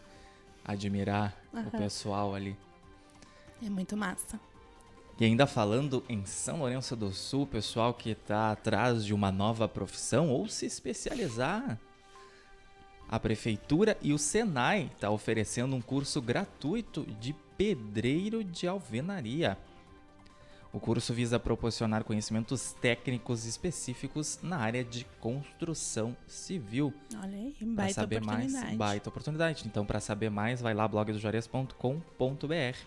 admirar 0.64 1.38
o 1.54 1.58
Aham. 1.58 1.70
pessoal 1.72 2.34
ali. 2.34 2.56
É 3.62 3.70
muito 3.70 3.98
massa. 3.98 4.40
E 5.20 5.26
ainda 5.26 5.48
falando 5.48 6.04
em 6.08 6.26
São 6.26 6.60
Lourenço 6.60 6.96
do 6.96 7.12
Sul, 7.12 7.48
pessoal 7.48 7.94
que 7.94 8.12
está 8.12 8.52
atrás 8.52 9.04
de 9.04 9.14
uma 9.14 9.32
nova 9.32 9.68
profissão 9.68 10.30
ou 10.30 10.48
se 10.48 10.66
especializar. 10.66 11.78
A 13.10 13.20
Prefeitura 13.20 13.98
e 14.02 14.12
o 14.14 14.18
Senai 14.18 14.92
está 14.94 15.10
oferecendo 15.10 15.76
um 15.76 15.82
curso 15.82 16.22
gratuito 16.22 17.06
de 17.20 17.34
pedreiro 17.58 18.44
de 18.44 18.68
alvenaria. 18.68 19.58
O 20.74 20.80
curso 20.80 21.14
visa 21.14 21.40
proporcionar 21.40 22.04
conhecimentos 22.04 22.74
técnicos 22.74 23.46
específicos 23.46 24.40
na 24.44 24.58
área 24.58 24.84
de 24.84 25.06
construção 25.22 26.16
civil. 26.28 26.94
Olha 27.16 27.38
aí, 27.38 27.56
baita 27.62 27.94
saber 27.94 28.22
mais, 28.22 28.52
oportunidade. 28.52 28.76
baita 28.76 29.10
oportunidade. 29.10 29.64
Então, 29.66 29.86
para 29.86 30.02
saber 30.02 30.30
mais, 30.30 30.60
vai 30.62 30.74
lá 30.74 30.86
blogdojarias.com.br. 30.88 32.78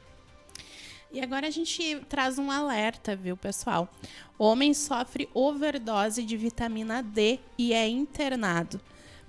E 1.13 1.21
agora 1.21 1.49
a 1.49 1.51
gente 1.51 1.99
traz 2.09 2.39
um 2.39 2.51
alerta, 2.51 3.17
viu, 3.17 3.37
pessoal? 3.37 3.93
Homem 4.39 4.73
sofre 4.75 5.29
overdose 5.35 6.23
de 6.23 6.37
vitamina 6.37 7.03
D 7.03 7.41
e 7.59 7.73
é 7.73 7.89
internado. 7.89 8.81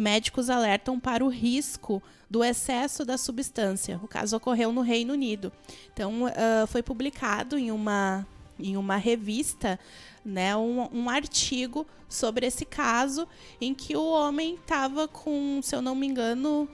Médicos 0.02 0.50
alertam 0.50 1.00
para 1.00 1.24
o 1.24 1.30
risco 1.30 2.02
do 2.28 2.44
excesso 2.44 3.06
da 3.06 3.20
substância. 3.20 4.00
O 4.02 4.08
caso 4.08 4.36
ocorreu 4.36 4.72
no 4.72 4.82
Reino 4.82 5.14
Unido. 5.14 5.52
Então, 5.94 6.26
ah, 6.26 6.66
foi 6.66 6.82
publicado 6.82 7.56
em 7.56 7.72
uma, 7.72 8.26
em 8.60 8.76
uma 8.78 8.96
revista 8.96 9.80
né, 10.26 10.56
um, 10.56 10.90
um 10.92 11.08
artigo 11.08 11.86
sobre 12.10 12.48
esse 12.48 12.66
caso 12.66 13.28
em 13.60 13.76
que 13.76 13.96
o 13.96 14.04
homem 14.04 14.56
estava 14.56 15.08
com, 15.08 15.60
se 15.62 15.76
eu 15.76 15.84
não 15.84 15.94
me 15.94 16.08
engano, 16.08 16.68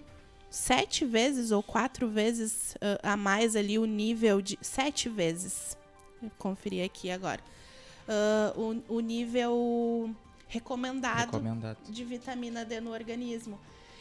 sete 0.50 1.04
vezes 1.04 1.52
ou 1.52 1.62
quatro 1.62 2.08
vezes 2.08 2.78
ah, 2.80 3.14
a 3.14 3.18
mais 3.18 3.58
ali 3.58 3.78
o 3.78 3.86
nível 3.86 4.42
de. 4.42 4.58
Sete 4.62 5.10
vezes. 5.10 5.78
Eu 6.24 6.32
conferi 6.38 6.82
aqui 6.82 7.12
agora. 7.12 7.42
Ah, 8.08 8.54
o, 8.56 8.96
o 8.96 9.00
nível 9.02 10.16
recomendado, 10.48 11.26
Recomendado. 11.32 11.78
de 11.90 12.04
vitamina 12.04 12.64
D 12.66 12.80
no 12.80 12.92
organismo. 12.92 13.60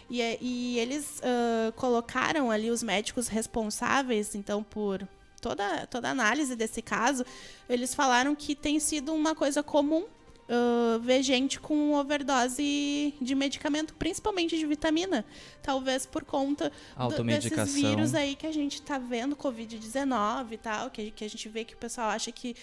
E, 0.08 0.22
é- 0.22 0.38
e 0.40 0.78
eles 0.78 1.20
ah, 1.22 1.72
colocaram 1.76 2.50
ali 2.50 2.70
os 2.70 2.82
médicos 2.82 3.26
responsáveis, 3.28 4.34
então, 4.34 4.62
por 4.62 5.06
toda, 5.40 5.86
toda 5.88 6.08
a 6.08 6.10
análise 6.12 6.54
desse 6.54 6.80
caso, 6.80 7.24
eles 7.68 7.94
falaram 7.94 8.34
que 8.34 8.54
tem 8.54 8.78
sido 8.78 9.12
uma 9.12 9.34
coisa 9.34 9.62
comum 9.64 10.04
ah, 10.48 10.98
ver 11.02 11.24
gente 11.24 11.58
com 11.58 11.92
overdose 11.94 13.12
de 13.20 13.34
medicamento, 13.34 13.94
principalmente 13.94 14.56
de 14.56 14.64
vitamina. 14.64 15.24
Talvez 15.60 16.06
por 16.06 16.24
conta 16.24 16.70
do- 17.08 17.16
desses 17.50 17.74
vírus 17.96 18.14
aí 18.14 18.36
que 18.36 18.46
a 18.46 18.52
gente 18.52 18.80
tá 18.82 18.96
vendo, 18.98 19.34
Covid-19 19.34 20.52
e 20.52 20.56
tal, 20.56 20.88
que, 20.90 21.10
que 21.10 21.24
a 21.24 21.28
gente 21.28 21.48
vê 21.48 21.64
que 21.64 21.74
o 21.74 21.78
pessoal 21.78 22.10
acha 22.10 22.30
que, 22.30 22.54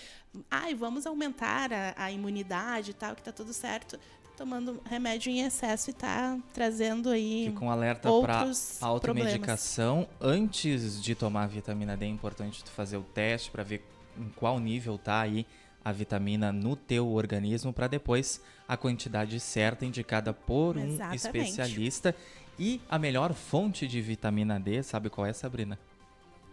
ai, 0.50 0.74
vamos 0.74 1.06
aumentar 1.06 1.72
a, 1.72 1.93
a 1.98 2.12
imunidade 2.12 2.91
e 2.91 2.93
tal, 2.93 3.15
que 3.15 3.22
tá 3.22 3.32
tudo 3.32 3.54
certo. 3.54 3.98
Tá 3.98 4.32
tomando 4.38 4.82
remédio 4.86 5.32
em 5.32 5.41
excesso 5.41 5.91
e 5.91 5.93
tá 5.93 6.38
trazendo 6.54 7.10
aí 7.10 7.46
Fica 7.50 7.65
um 7.65 7.69
alerta 7.69 8.10
para 8.22 8.46
automedicação. 8.82 10.08
Antes 10.19 11.02
de 11.02 11.13
tomar 11.15 11.43
a 11.43 11.48
vitamina 11.48 11.96
D, 11.96 12.06
é 12.06 12.10
importante 12.10 12.63
tu 12.63 12.72
fazer 12.72 12.98
o 12.98 13.04
teste 13.04 13.52
para 13.52 13.63
ver 13.63 13.86
em 14.17 14.30
qual 14.36 14.60
nível 14.60 14.98
tá 14.98 15.22
aí 15.22 15.46
a 15.84 15.91
vitamina 15.91 16.52
no 16.52 16.76
teu 16.76 17.10
organismo 17.10 17.74
para 17.74 17.88
depois 17.88 18.41
a 18.67 18.78
quantidade 18.78 19.39
certa 19.39 19.86
indicada 19.86 20.34
por 20.34 20.78
um 20.78 20.86
Exatamente. 20.86 21.15
especialista. 21.17 22.15
E 22.58 22.80
a 22.89 23.00
melhor 23.00 23.34
fonte 23.34 23.88
de 23.88 24.00
vitamina 24.00 24.60
D, 24.60 24.84
sabe 24.84 25.10
qual 25.10 25.26
é, 25.26 25.34
Sabrina? 25.34 25.78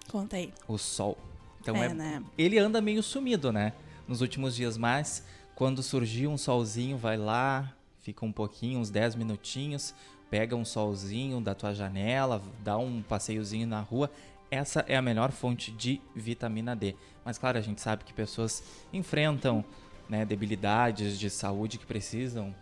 Conta 0.08 0.36
aí. 0.36 0.52
O 0.66 0.78
sol. 0.78 1.16
Então 1.60 1.76
É, 1.76 1.86
é, 1.86 1.94
né? 1.94 2.24
ele 2.36 2.58
anda 2.58 2.80
meio 2.80 3.02
sumido, 3.02 3.52
né? 3.52 3.72
Nos 4.06 4.20
últimos 4.20 4.56
dias, 4.56 4.76
mas 4.76 5.24
quando 5.54 5.82
surgir 5.82 6.26
um 6.26 6.38
solzinho, 6.38 6.96
vai 6.96 7.16
lá, 7.16 7.72
fica 8.00 8.24
um 8.24 8.32
pouquinho, 8.32 8.80
uns 8.80 8.90
10 8.90 9.14
minutinhos, 9.14 9.94
pega 10.30 10.56
um 10.56 10.64
solzinho 10.64 11.40
da 11.40 11.54
tua 11.54 11.74
janela, 11.74 12.42
dá 12.64 12.78
um 12.78 13.02
passeiozinho 13.02 13.66
na 13.66 13.80
rua. 13.80 14.10
Essa 14.50 14.84
é 14.88 14.96
a 14.96 15.02
melhor 15.02 15.30
fonte 15.30 15.70
de 15.70 16.00
vitamina 16.14 16.74
D. 16.74 16.96
Mas 17.24 17.38
claro, 17.38 17.58
a 17.58 17.60
gente 17.60 17.80
sabe 17.80 18.04
que 18.04 18.12
pessoas 18.12 18.64
enfrentam 18.92 19.64
né, 20.08 20.24
debilidades 20.24 21.18
de 21.18 21.30
saúde 21.30 21.78
que 21.78 21.86
precisam 21.86 22.54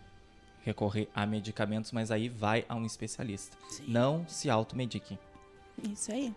recorrer 0.62 1.08
a 1.14 1.24
medicamentos, 1.24 1.92
mas 1.92 2.10
aí 2.10 2.28
vai 2.28 2.64
a 2.68 2.74
um 2.74 2.84
especialista. 2.84 3.56
Não 3.86 4.26
se 4.28 4.50
automediquem. 4.50 5.18
Isso 5.82 6.12
aí. 6.12 6.34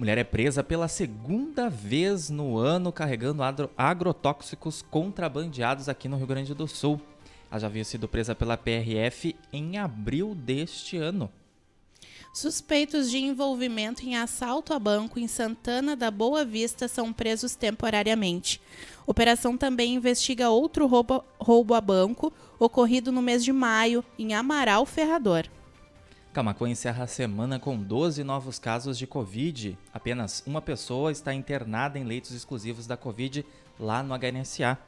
Mulher 0.00 0.16
é 0.16 0.24
presa 0.24 0.64
pela 0.64 0.88
segunda 0.88 1.68
vez 1.68 2.30
no 2.30 2.56
ano 2.56 2.90
carregando 2.90 3.42
agro- 3.42 3.68
agrotóxicos 3.76 4.80
contrabandeados 4.80 5.90
aqui 5.90 6.08
no 6.08 6.16
Rio 6.16 6.26
Grande 6.26 6.54
do 6.54 6.66
Sul. 6.66 6.98
Ela 7.50 7.60
já 7.60 7.66
havia 7.66 7.84
sido 7.84 8.08
presa 8.08 8.34
pela 8.34 8.56
PRF 8.56 9.36
em 9.52 9.76
abril 9.76 10.34
deste 10.34 10.96
ano. 10.96 11.30
Suspeitos 12.32 13.10
de 13.10 13.18
envolvimento 13.18 14.02
em 14.02 14.16
assalto 14.16 14.72
a 14.72 14.78
banco 14.78 15.20
em 15.20 15.28
Santana 15.28 15.94
da 15.94 16.10
Boa 16.10 16.46
Vista 16.46 16.88
são 16.88 17.12
presos 17.12 17.54
temporariamente. 17.54 18.58
Operação 19.06 19.54
também 19.54 19.96
investiga 19.96 20.48
outro 20.48 20.86
roubo, 20.86 21.22
roubo 21.38 21.74
a 21.74 21.80
banco 21.82 22.32
ocorrido 22.58 23.12
no 23.12 23.20
mês 23.20 23.44
de 23.44 23.52
maio 23.52 24.02
em 24.18 24.32
Amaral 24.32 24.86
Ferrador. 24.86 25.44
Camacuã 26.32 26.68
encerra 26.68 27.04
a 27.04 27.08
semana 27.08 27.58
com 27.58 27.76
12 27.76 28.22
novos 28.22 28.56
casos 28.58 28.96
de 28.96 29.04
Covid. 29.04 29.76
Apenas 29.92 30.44
uma 30.46 30.62
pessoa 30.62 31.10
está 31.10 31.34
internada 31.34 31.98
em 31.98 32.04
leitos 32.04 32.30
exclusivos 32.30 32.86
da 32.86 32.96
Covid 32.96 33.44
lá 33.78 34.00
no 34.00 34.14
HNSA. 34.16 34.78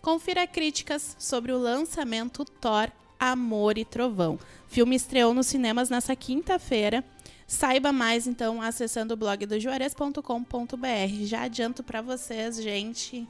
Confira 0.00 0.46
críticas 0.46 1.16
sobre 1.18 1.50
o 1.50 1.58
lançamento 1.58 2.44
Thor 2.44 2.88
Amor 3.18 3.76
e 3.76 3.84
Trovão. 3.84 4.34
O 4.34 4.70
filme 4.70 4.94
estreou 4.94 5.34
nos 5.34 5.48
cinemas 5.48 5.90
nessa 5.90 6.14
quinta-feira. 6.14 7.04
Saiba 7.44 7.90
mais, 7.90 8.28
então, 8.28 8.62
acessando 8.62 9.14
o 9.14 9.16
blog 9.16 9.44
do 9.44 9.58
juarez.com.br. 9.58 11.24
Já 11.24 11.42
adianto 11.42 11.82
para 11.82 12.00
vocês, 12.00 12.62
gente, 12.62 13.26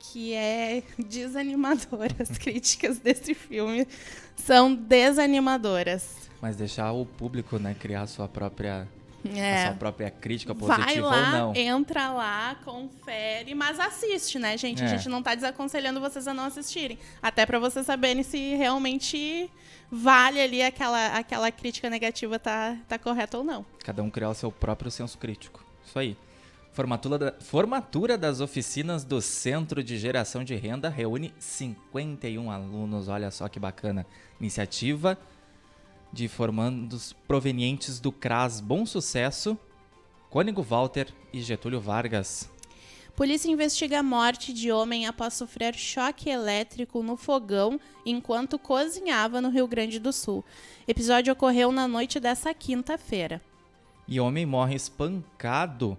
que 0.00 0.34
é 0.34 0.82
desanimador. 0.98 2.08
As 2.18 2.36
críticas 2.36 2.98
desse 2.98 3.34
filme 3.34 3.86
são 4.34 4.74
desanimadoras. 4.74 6.28
Mas 6.40 6.56
deixar 6.56 6.90
o 6.92 7.04
público, 7.04 7.58
né, 7.58 7.76
criar 7.78 8.02
a 8.02 8.06
sua 8.06 8.26
própria 8.26 8.88
É. 9.34 9.64
a 9.64 9.66
sua 9.66 9.76
própria 9.76 10.10
crítica 10.10 10.54
positiva 10.54 10.84
Vai 10.86 11.00
ou 11.02 11.06
lá, 11.10 11.30
não. 11.38 11.54
entra 11.54 12.10
lá, 12.10 12.56
confere, 12.64 13.54
mas 13.54 13.78
assiste, 13.78 14.38
né, 14.38 14.56
gente? 14.56 14.82
A 14.82 14.86
É. 14.86 14.88
gente 14.88 15.08
não 15.10 15.22
tá 15.22 15.34
desaconselhando 15.34 16.00
vocês 16.00 16.26
a 16.26 16.32
não 16.32 16.44
assistirem. 16.44 16.98
Até 17.22 17.44
pra 17.44 17.58
vocês 17.58 17.84
saberem 17.84 18.22
se 18.22 18.54
realmente 18.56 19.50
vale 19.92 20.40
ali 20.40 20.62
aquela, 20.62 21.08
aquela 21.18 21.50
crítica 21.50 21.90
negativa 21.90 22.38
tá, 22.38 22.76
tá 22.88 22.98
correta 22.98 23.36
ou 23.36 23.44
não. 23.44 23.66
Cada 23.84 24.02
um 24.02 24.08
criar 24.08 24.30
o 24.30 24.34
seu 24.34 24.50
próprio 24.50 24.90
senso 24.90 25.18
crítico. 25.18 25.62
Isso 25.86 25.98
aí. 25.98 26.16
Formatura, 26.72 27.18
da- 27.18 27.34
formatura 27.40 28.16
das 28.16 28.40
oficinas 28.40 29.04
do 29.04 29.20
Centro 29.20 29.82
de 29.82 29.98
Geração 29.98 30.44
de 30.44 30.54
Renda 30.54 30.88
reúne 30.88 31.34
51 31.38 32.50
alunos. 32.50 33.08
Olha 33.08 33.30
só 33.30 33.48
que 33.48 33.58
bacana. 33.58 34.06
Iniciativa 34.40 35.18
de 36.12 36.28
formandos 36.28 37.12
provenientes 37.26 37.98
do 38.00 38.12
CRAS 38.12 38.60
Bom 38.60 38.86
Sucesso, 38.86 39.58
Cônigo 40.28 40.62
Walter 40.62 41.08
e 41.32 41.40
Getúlio 41.42 41.80
Vargas. 41.80 42.48
Polícia 43.16 43.50
investiga 43.50 43.98
a 43.98 44.02
morte 44.02 44.52
de 44.52 44.70
homem 44.72 45.06
após 45.06 45.34
sofrer 45.34 45.74
choque 45.74 46.30
elétrico 46.30 47.02
no 47.02 47.16
fogão 47.16 47.78
enquanto 48.06 48.58
cozinhava 48.58 49.40
no 49.40 49.50
Rio 49.50 49.66
Grande 49.66 49.98
do 49.98 50.12
Sul. 50.12 50.44
Episódio 50.86 51.32
ocorreu 51.32 51.70
na 51.72 51.86
noite 51.88 52.18
dessa 52.20 52.54
quinta-feira. 52.54 53.42
E 54.08 54.18
homem 54.20 54.46
morre 54.46 54.74
espancado 54.76 55.98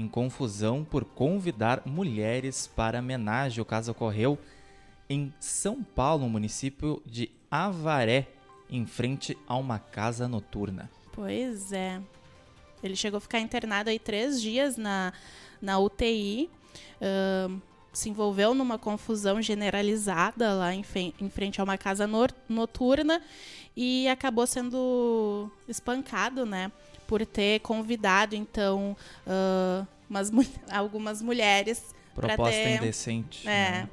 em 0.00 0.08
confusão 0.08 0.82
por 0.82 1.04
convidar 1.04 1.82
mulheres 1.84 2.66
para 2.66 3.00
homenagem. 3.00 3.60
O 3.60 3.64
caso 3.66 3.92
ocorreu 3.92 4.38
em 5.08 5.32
São 5.38 5.82
Paulo, 5.82 6.24
no 6.24 6.30
município 6.30 7.02
de 7.04 7.30
Avaré, 7.50 8.26
em 8.70 8.86
frente 8.86 9.36
a 9.46 9.56
uma 9.56 9.78
casa 9.78 10.26
noturna. 10.26 10.90
Pois 11.12 11.70
é. 11.70 12.00
Ele 12.82 12.96
chegou 12.96 13.18
a 13.18 13.20
ficar 13.20 13.40
internado 13.40 13.90
aí 13.90 13.98
três 13.98 14.40
dias 14.40 14.78
na, 14.78 15.12
na 15.60 15.78
UTI. 15.78 16.48
ahn, 17.02 17.58
se 17.92 18.08
envolveu 18.08 18.54
numa 18.54 18.78
confusão 18.78 19.42
generalizada 19.42 20.54
lá 20.54 20.72
em, 20.72 20.84
em 21.20 21.28
frente 21.28 21.60
a 21.60 21.64
uma 21.64 21.76
casa 21.76 22.06
nor- 22.06 22.32
noturna 22.48 23.20
e 23.76 24.06
acabou 24.08 24.46
sendo 24.46 25.50
espancado, 25.68 26.46
né? 26.46 26.70
Por 27.10 27.26
ter 27.26 27.58
convidado, 27.58 28.36
então, 28.36 28.96
ah, 29.26 29.84
umas 30.08 30.30
algumas 30.70 31.20
mulheres 31.20 31.92
Proposta 32.14 32.52
ter- 32.52 32.76
indecente. 32.76 33.48
é. 33.48 33.70
né? 33.82 33.88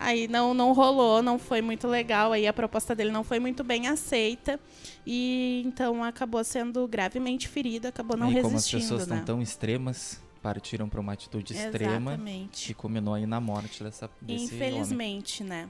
Aí 0.00 0.28
não, 0.28 0.54
não 0.54 0.72
rolou, 0.72 1.22
não 1.22 1.38
foi 1.38 1.60
muito 1.60 1.88
legal. 1.88 2.32
Aí 2.32 2.46
a 2.46 2.52
proposta 2.52 2.94
dele 2.94 3.10
não 3.10 3.24
foi 3.24 3.40
muito 3.40 3.64
bem 3.64 3.88
aceita. 3.88 4.60
E 5.06 5.62
então 5.66 6.04
acabou 6.04 6.44
sendo 6.44 6.86
gravemente 6.86 7.48
ferido, 7.48 7.88
acabou 7.88 8.16
não 8.16 8.30
e 8.30 8.34
como 8.34 8.46
as 8.46 8.52
resistindo, 8.52 8.80
pessoas 8.82 9.06
né? 9.08 9.16
estão 9.16 9.36
tão 9.36 9.42
extremas, 9.42 10.22
partiram 10.40 10.88
para 10.88 11.00
uma 11.00 11.12
atitude 11.14 11.52
extrema 11.52 12.12
Exatamente. 12.12 12.66
que 12.66 12.74
culminou 12.74 13.14
aí 13.14 13.26
na 13.26 13.40
morte 13.40 13.82
dessa, 13.82 14.08
desse 14.20 14.44
homem. 14.44 14.44
Infelizmente, 14.44 15.42
né? 15.42 15.68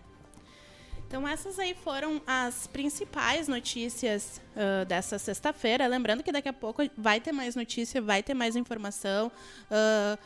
Então 1.08 1.26
essas 1.26 1.58
aí 1.58 1.74
foram 1.74 2.20
as 2.26 2.66
principais 2.66 3.48
notícias 3.48 4.40
ah, 4.54 4.84
dessa 4.84 5.18
sexta-feira. 5.18 5.86
Lembrando 5.86 6.22
que 6.22 6.30
daqui 6.30 6.48
a 6.48 6.52
pouco 6.52 6.82
vai 6.96 7.18
ter 7.18 7.32
mais 7.32 7.56
notícia, 7.56 8.00
vai 8.02 8.22
ter 8.22 8.34
mais 8.34 8.54
informação. 8.56 9.32
Ah, 9.70 10.18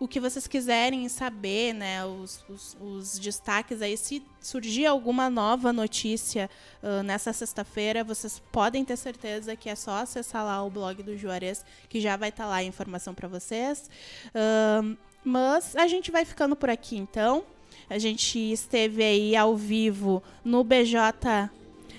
o 0.00 0.06
que 0.06 0.20
vocês 0.20 0.46
quiserem 0.46 1.08
saber, 1.08 1.72
né? 1.72 2.04
Os, 2.06 2.44
os- 2.48 2.76
os 2.80 3.18
destaques 3.18 3.82
aí, 3.82 3.96
se 3.96 4.22
surgir 4.40 4.86
alguma 4.86 5.28
nova 5.28 5.72
notícia 5.72 6.48
ah, 6.80 7.02
nessa 7.02 7.32
sexta-feira, 7.32 8.04
vocês 8.04 8.40
podem 8.52 8.84
ter 8.84 8.96
certeza 8.96 9.56
que 9.56 9.68
é 9.68 9.74
só 9.74 9.96
acessar 10.02 10.44
lá 10.44 10.62
o 10.62 10.70
blog 10.70 11.02
do 11.02 11.16
Juarez, 11.18 11.64
que 11.88 12.00
já 12.00 12.16
vai 12.16 12.28
estar 12.28 12.46
lá 12.46 12.56
a 12.56 12.62
informação 12.62 13.12
para 13.12 13.26
vocês. 13.26 13.90
Ahn, 14.32 14.94
mas 15.24 15.74
a 15.74 15.88
gente 15.88 16.12
vai 16.12 16.24
ficando 16.24 16.54
por 16.54 16.70
aqui 16.70 16.96
então. 16.96 17.44
A 17.88 17.98
gente 17.98 18.38
esteve 18.38 19.02
aí 19.02 19.34
ao 19.34 19.56
vivo 19.56 20.22
no 20.44 20.62
BJ 20.62 21.50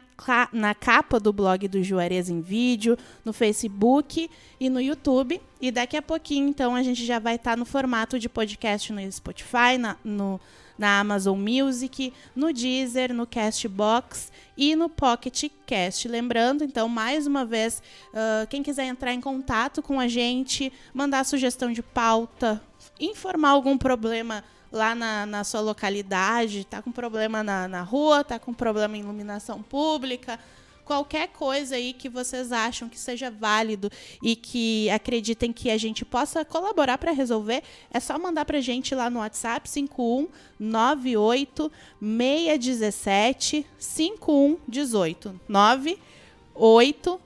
na 0.52 0.74
capa 0.74 1.18
do 1.18 1.32
blog 1.32 1.66
do 1.68 1.82
Juarez 1.82 2.28
em 2.28 2.42
vídeo, 2.42 2.98
no 3.24 3.32
Facebook 3.32 4.30
e 4.60 4.68
no 4.68 4.78
YouTube. 4.78 5.40
E 5.58 5.70
daqui 5.70 5.96
a 5.96 6.02
pouquinho, 6.02 6.48
então, 6.48 6.74
a 6.74 6.82
gente 6.82 7.06
já 7.06 7.18
vai 7.18 7.36
estar 7.36 7.56
no 7.56 7.64
formato 7.64 8.18
de 8.18 8.28
podcast 8.28 8.92
no 8.92 9.00
Spotify, 9.10 9.78
na, 9.78 9.96
no, 10.04 10.38
na 10.78 11.00
Amazon 11.00 11.38
Music, 11.38 12.12
no 12.34 12.52
Deezer, 12.52 13.12
no 13.12 13.26
Castbox 13.26 14.32
e 14.56 14.74
no 14.76 14.88
Pocket 14.88 15.50
Cast. 15.66 16.08
Lembrando, 16.08 16.64
então, 16.64 16.88
mais 16.88 17.26
uma 17.26 17.44
vez, 17.44 17.82
ah, 18.12 18.46
quem 18.48 18.62
quiser 18.62 18.84
entrar 18.84 19.12
em 19.12 19.20
contato 19.20 19.82
com 19.82 20.00
a 20.00 20.08
gente, 20.08 20.72
mandar 20.92 21.24
sugestão 21.24 21.72
de 21.72 21.82
pauta, 21.82 22.62
informar 23.00 23.50
algum 23.50 23.76
problema 23.76 24.44
lá 24.74 24.94
na, 24.94 25.24
na 25.24 25.44
sua 25.44 25.60
localidade, 25.60 26.64
tá 26.64 26.82
com 26.82 26.90
problema 26.90 27.44
na, 27.44 27.68
na 27.68 27.82
rua, 27.82 28.24
tá 28.24 28.40
com 28.40 28.52
problema 28.52 28.96
em 28.96 29.00
iluminação 29.00 29.62
pública, 29.62 30.38
qualquer 30.84 31.28
coisa 31.28 31.76
aí 31.76 31.92
que 31.92 32.08
vocês 32.08 32.50
acham 32.52 32.88
que 32.88 32.98
seja 32.98 33.30
válido 33.30 33.90
e 34.22 34.34
que 34.36 34.88
acreditem 34.90 35.52
que 35.52 35.70
a 35.70 35.78
gente 35.78 36.04
possa 36.04 36.44
colaborar 36.44 36.98
para 36.98 37.12
resolver, 37.12 37.62
é 37.90 37.98
só 37.98 38.18
mandar 38.18 38.44
pra 38.44 38.60
gente 38.60 38.94
lá 38.94 39.08
no 39.08 39.20
WhatsApp 39.20 39.66
5198 39.68 41.72
617 42.00 43.66
5118 43.78 45.40
98 45.48 47.20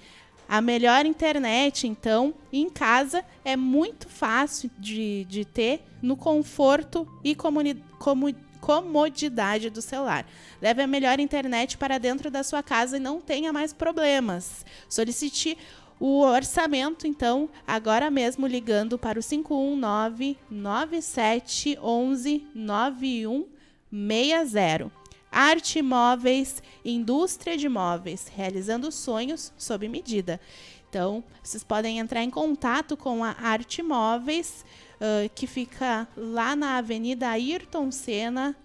a 0.50 0.60
melhor 0.60 1.06
internet, 1.06 1.86
então, 1.86 2.34
em 2.52 2.68
casa 2.68 3.24
é 3.44 3.56
muito 3.56 4.08
fácil 4.08 4.68
de, 4.76 5.24
de 5.26 5.44
ter 5.44 5.80
no 6.02 6.16
conforto 6.16 7.06
e 7.22 7.36
comuni- 7.36 7.80
comu- 8.00 8.34
comodidade 8.60 9.70
do 9.70 9.80
celular. 9.80 10.26
Leve 10.60 10.82
a 10.82 10.88
melhor 10.88 11.20
internet 11.20 11.78
para 11.78 11.98
dentro 11.98 12.32
da 12.32 12.42
sua 12.42 12.64
casa 12.64 12.96
e 12.96 13.00
não 13.00 13.20
tenha 13.20 13.52
mais 13.52 13.72
problemas. 13.72 14.66
Solicite 14.88 15.56
o 16.00 16.18
orçamento, 16.22 17.06
então, 17.06 17.48
agora 17.64 18.10
mesmo 18.10 18.44
ligando 18.44 18.98
para 18.98 19.20
o 19.20 19.22
519 19.22 20.36
9711 20.50 22.44
9160. 22.52 24.99
Arte 25.30 25.80
Móveis, 25.80 26.62
indústria 26.84 27.56
de 27.56 27.68
móveis, 27.68 28.26
realizando 28.28 28.90
sonhos 28.90 29.52
sob 29.56 29.88
medida. 29.88 30.40
Então, 30.88 31.22
vocês 31.42 31.62
podem 31.62 32.00
entrar 32.00 32.22
em 32.22 32.30
contato 32.30 32.96
com 32.96 33.22
a 33.22 33.36
Arte 33.40 33.82
Móveis, 33.82 34.64
ah, 35.00 35.28
que 35.34 35.46
fica 35.46 36.08
lá 36.16 36.56
na 36.56 36.78
Avenida 36.78 37.28
Ayrton 37.28 37.92
Senna, 37.92 38.56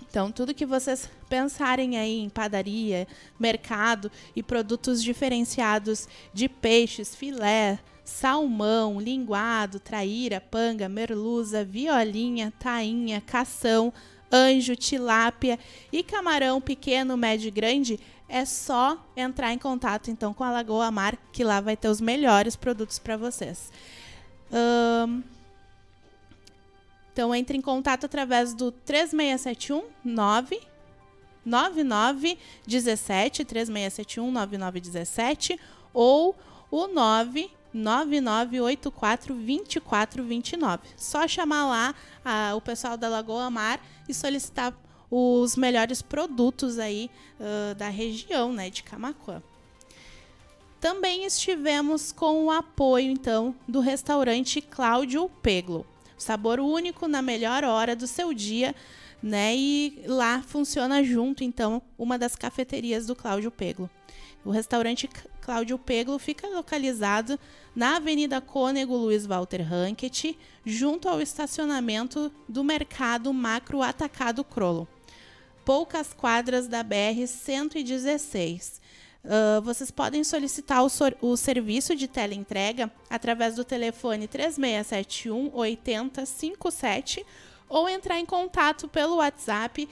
Então, 0.03 0.33
tudo 0.33 0.55
que 0.55 0.67
vocês 0.67 1.09
pensarem 1.29 1.99
aí 1.99 2.19
em 2.19 2.29
padaria, 2.29 3.07
mercado 3.39 4.11
e 4.35 4.43
produtos 4.43 5.03
diferenciados 5.03 6.09
de 6.33 6.49
peixes, 6.49 7.15
filé, 7.15 7.79
salmão, 8.03 8.99
linguado, 8.99 9.79
traíra, 9.79 10.41
panga, 10.41 10.89
merluza, 10.89 11.63
violinha, 11.63 12.53
tainha, 12.59 13.21
cação, 13.21 13.93
anjo, 14.33 14.75
tilápia 14.75 15.59
e 15.93 16.03
camarão 16.03 16.61
pequeno, 16.61 17.17
médio 17.17 17.49
e 17.49 17.53
grande, 17.53 18.01
é 18.29 18.45
só 18.45 19.03
entrar 19.17 19.53
em 19.53 19.59
contato 19.59 20.11
então 20.11 20.35
com 20.35 20.45
a 20.45 20.51
Lagoa 20.51 20.91
Mar, 20.91 21.17
que 21.33 21.43
lá 21.43 21.61
vai 21.61 21.77
ter 21.77 21.89
os 21.89 22.01
melhores 22.01 22.57
produtos 22.57 22.99
para 22.99 23.17
vocês. 23.17 23.73
Um, 24.53 25.23
então 27.13 27.35
entre 27.35 27.57
em 27.57 27.61
contato 27.61 28.05
através 28.05 28.55
do 28.55 28.71
3671 28.71 29.85
9 30.05 30.61
9917 31.45 33.45
3671 33.45 34.31
9917 34.31 35.59
ou 35.93 36.37
o 36.71 36.87
9 36.87 37.51
9984 37.73 39.35
2429. 39.35 40.89
Só 40.97 41.27
chamar 41.27 41.67
lá 41.67 41.95
a, 42.25 42.55
o 42.55 42.61
pessoal 42.61 42.97
da 42.97 43.09
Lagoa 43.09 43.51
Mar 43.51 43.81
e 44.09 44.15
solicitar 44.15 44.73
os 45.11 45.57
melhores 45.57 46.03
produtos 46.03 46.79
aí 46.79 47.11
uh, 47.39 47.75
da 47.75 47.89
região, 47.89 48.53
né, 48.53 48.71
de 48.71 48.83
Camacuã. 48.83 49.43
Também 50.81 51.25
estivemos 51.25 52.13
com 52.13 52.45
o 52.45 52.51
apoio, 52.51 53.11
então, 53.11 53.55
do 53.67 53.81
restaurante 53.81 54.61
Cláudio 54.61 55.29
Peglo. 55.43 55.85
Sabor 56.17 56.61
único 56.61 57.09
na 57.09 57.21
melhor 57.21 57.65
hora 57.65 57.97
do 57.97 58.07
seu 58.07 58.33
dia, 58.33 58.75
né? 59.21 59.57
E 59.57 60.03
lá 60.07 60.41
funciona 60.43 61.03
junto, 61.03 61.43
então, 61.43 61.83
uma 61.99 62.17
das 62.17 62.37
cafeterias 62.37 63.07
do 63.07 63.17
Cláudio 63.17 63.51
Peglo. 63.51 63.91
O 64.45 64.51
restaurante 64.51 65.09
Cláudio 65.41 65.79
Peglo 65.79 66.19
fica 66.19 66.47
localizado 66.47 67.39
na 67.75 67.97
Avenida 67.97 68.41
Cônego 68.41 68.97
Luiz 68.97 69.27
Walter 69.27 69.63
Rankett, 69.63 70.39
junto 70.65 71.09
ao 71.09 71.21
estacionamento 71.21 72.31
do 72.49 72.63
Mercado 72.63 73.33
Macro 73.33 73.83
Atacado 73.83 74.45
Crolo. 74.45 74.87
Poucas 75.69 76.13
quadras 76.15 76.67
da 76.67 76.83
BR-116. 76.83 78.81
Uh, 79.23 79.61
vocês 79.61 79.91
podem 79.91 80.25
solicitar 80.25 80.83
o, 80.83 80.89
o, 81.21 81.37
serviço 81.37 81.95
de 81.95 82.09
teleentrega 82.09 82.91
através 83.11 83.57
do 83.57 83.63
telefone 83.63 84.27
3671 84.27 85.55
8057 85.55 87.23
ou 87.69 87.87
entrar 87.87 88.19
em 88.19 88.25
contato 88.25 88.89
pelo 88.89 89.17
WhatsApp 89.17 89.85
uh, 89.85 89.89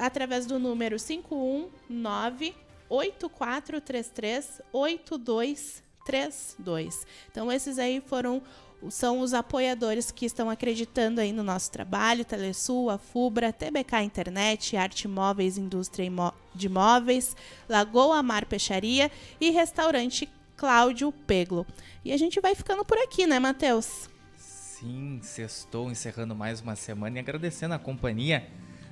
através 0.00 0.46
do 0.46 0.58
número 0.58 0.96
519 0.98 2.54
8433 2.88 4.62
8232. 4.72 7.06
Então 7.30 7.52
esses 7.52 7.78
aí 7.78 8.00
foram 8.00 8.42
são 8.90 9.20
os 9.20 9.34
apoiadores 9.34 10.10
que 10.10 10.26
estão 10.26 10.50
acreditando 10.50 11.20
aí 11.20 11.32
no 11.32 11.42
nosso 11.42 11.70
trabalho, 11.70 12.24
Telesul, 12.24 12.90
a 12.90 12.98
Fubra, 12.98 13.52
TBK 13.52 14.02
Internet, 14.02 14.76
Arte 14.76 15.06
Móveis, 15.06 15.58
Indústria 15.58 16.10
de 16.54 16.68
Móveis, 16.68 17.36
Lagoa 17.68 18.22
Mar 18.22 18.46
Peixaria 18.46 19.10
e 19.40 19.50
Restaurante 19.50 20.28
Cláudio 20.56 21.12
Peglo. 21.12 21.66
E 22.04 22.12
a 22.12 22.16
gente 22.16 22.40
vai 22.40 22.54
ficando 22.54 22.84
por 22.84 22.98
aqui, 22.98 23.26
né, 23.26 23.38
Matheus? 23.38 24.08
Sim, 24.36 25.20
sextou 25.22 25.90
encerrando 25.90 26.34
mais 26.34 26.60
uma 26.60 26.74
semana 26.74 27.16
e 27.16 27.20
agradecendo 27.20 27.74
a 27.74 27.78
companhia 27.78 28.48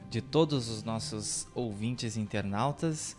de 0.09 0.21
todos 0.21 0.69
os 0.69 0.83
nossos 0.83 1.47
ouvintes 1.55 2.17
internautas. 2.17 3.17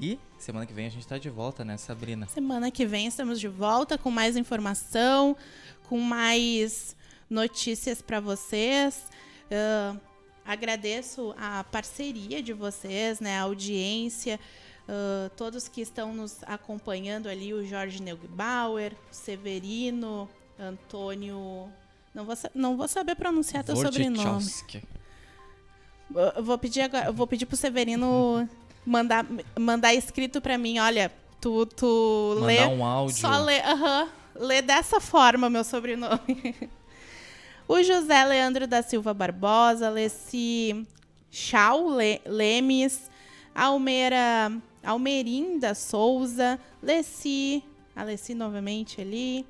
E 0.00 0.18
semana 0.38 0.66
que 0.66 0.72
vem 0.72 0.86
a 0.86 0.90
gente 0.90 1.02
está 1.02 1.18
de 1.18 1.30
volta, 1.30 1.64
né, 1.64 1.76
Sabrina? 1.76 2.26
Semana 2.26 2.70
que 2.70 2.84
vem 2.84 3.06
estamos 3.06 3.38
de 3.38 3.48
volta 3.48 3.96
com 3.96 4.10
mais 4.10 4.36
informação, 4.36 5.36
com 5.88 5.98
mais 6.00 6.96
notícias 7.28 8.02
para 8.02 8.20
vocês. 8.20 9.04
Uh, 9.46 9.98
agradeço 10.44 11.34
a 11.38 11.64
parceria 11.64 12.42
de 12.42 12.52
vocês, 12.52 13.20
né, 13.20 13.38
a 13.38 13.42
audiência, 13.42 14.38
uh, 14.88 15.30
todos 15.36 15.68
que 15.68 15.80
estão 15.80 16.12
nos 16.14 16.42
acompanhando 16.44 17.28
ali, 17.28 17.54
o 17.54 17.66
Jorge 17.66 18.02
Neugbauer, 18.02 18.92
o 19.10 19.14
Severino, 19.14 20.28
Antônio. 20.58 21.68
Não 22.14 22.24
vou, 22.24 22.34
não 22.54 22.76
vou 22.76 22.88
saber 22.88 23.16
pronunciar 23.16 23.64
teu 23.64 23.76
sobrenome. 23.76 24.44
Eu 26.36 26.44
vou 26.44 26.58
pedir 26.58 26.82
agora, 26.82 27.10
vou 27.10 27.26
pedir 27.26 27.46
pro 27.46 27.56
Severino 27.56 28.48
mandar, 28.86 29.26
mandar 29.58 29.94
escrito 29.94 30.40
para 30.40 30.58
mim, 30.58 30.78
olha, 30.78 31.10
tu, 31.40 31.66
tu 31.66 32.36
Mandar 32.40 32.46
lê. 32.46 32.66
um 32.66 32.84
áudio. 32.84 33.16
Só 33.16 33.38
lê, 33.38 33.60
aham, 33.60 34.08
lê 34.34 34.62
dessa 34.62 35.00
forma 35.00 35.48
meu 35.48 35.64
sobrenome. 35.64 36.70
o 37.68 37.82
José 37.82 38.24
Leandro 38.24 38.66
da 38.66 38.82
Silva 38.82 39.14
Barbosa, 39.14 39.88
Leci 39.88 40.86
Chau 41.30 41.90
Le, 41.96 42.20
Lemes, 42.24 43.10
Almeira, 43.54 44.52
Almerinda 44.82 45.74
Souza, 45.74 46.60
Leci, 46.82 47.64
a 47.94 48.04
novamente 48.34 49.00
ali. 49.00 49.46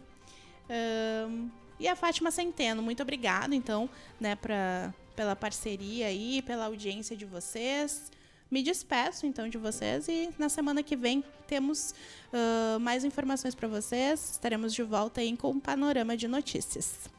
Um, 1.29 1.51
e 1.79 1.89
a 1.89 1.97
Fátima 1.97 2.31
Centeno, 2.31 2.83
muito 2.83 3.03
obrigado, 3.03 3.53
então, 3.53 3.91
né, 4.21 4.37
pra, 4.37 4.95
pela 5.15 5.35
parceria 5.35 6.07
aí, 6.07 6.41
pela 6.43 6.67
audiência 6.67 7.17
de 7.17 7.25
vocês. 7.25 8.11
Me 8.51 8.63
despeço 8.63 9.27
então 9.27 9.49
de 9.49 9.59
vocês 9.59 10.07
e 10.09 10.31
na 10.39 10.49
semana 10.49 10.83
que 10.83 10.95
vem 10.95 11.25
temos 11.47 11.95
uh, 12.33 12.79
mais 12.79 13.05
informações 13.05 13.55
para 13.55 13.67
vocês. 13.67 14.33
Estaremos 14.33 14.73
de 14.73 14.83
volta 14.83 15.21
aí 15.21 15.37
com 15.37 15.51
um 15.51 15.61
panorama 15.61 16.17
de 16.17 16.29
notícias. 16.29 17.11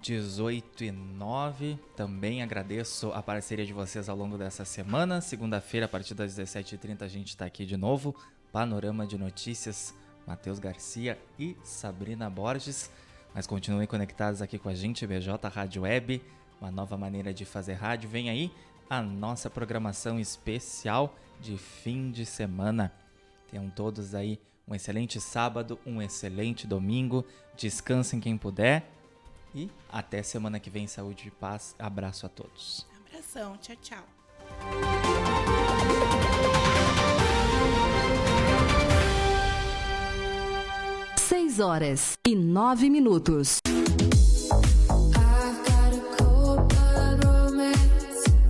18 0.00 0.84
e 0.84 0.90
9. 0.90 1.78
Também 1.96 2.42
agradeço 2.42 3.10
a 3.12 3.22
parceria 3.22 3.66
de 3.66 3.72
vocês 3.72 4.08
ao 4.08 4.16
longo 4.16 4.36
dessa 4.38 4.64
semana. 4.64 5.20
Segunda-feira, 5.20 5.86
a 5.86 5.88
partir 5.88 6.14
das 6.14 6.36
17h30, 6.36 7.02
a 7.02 7.08
gente 7.08 7.28
está 7.28 7.44
aqui 7.44 7.64
de 7.64 7.76
novo. 7.76 8.14
Panorama 8.52 9.06
de 9.06 9.18
notícias. 9.18 9.94
Matheus 10.26 10.58
Garcia 10.58 11.18
e 11.38 11.56
Sabrina 11.62 12.28
Borges. 12.28 12.90
Mas 13.34 13.46
continuem 13.46 13.86
conectados 13.86 14.42
aqui 14.42 14.58
com 14.58 14.68
a 14.68 14.74
gente, 14.74 15.06
BJ 15.06 15.48
Rádio 15.48 15.82
Web, 15.82 16.22
uma 16.60 16.70
nova 16.70 16.96
maneira 16.96 17.34
de 17.34 17.44
fazer 17.44 17.74
rádio. 17.74 18.08
Vem 18.08 18.30
aí 18.30 18.50
a 18.88 19.02
nossa 19.02 19.50
programação 19.50 20.18
especial 20.18 21.16
de 21.40 21.56
fim 21.58 22.10
de 22.10 22.24
semana. 22.24 22.92
Tenham 23.50 23.68
todos 23.70 24.14
aí 24.14 24.38
um 24.66 24.74
excelente 24.74 25.20
sábado, 25.20 25.78
um 25.86 26.00
excelente 26.02 26.66
domingo. 26.66 27.24
Descansem 27.56 28.20
quem 28.20 28.36
puder. 28.36 28.90
E 29.54 29.70
até 29.90 30.22
semana 30.22 30.60
que 30.60 30.68
vem, 30.68 30.86
saúde 30.86 31.28
e 31.28 31.30
paz. 31.30 31.74
Abraço 31.78 32.26
a 32.26 32.28
todos. 32.28 32.86
Abração, 33.06 33.56
tchau, 33.58 33.76
tchau. 33.76 34.04
Seis 41.16 41.58
horas 41.58 42.16
e 42.26 42.34
nove 42.34 42.90
minutos. 42.90 43.58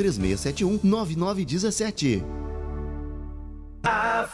3671 0.00 0.80
9917. 0.82 2.22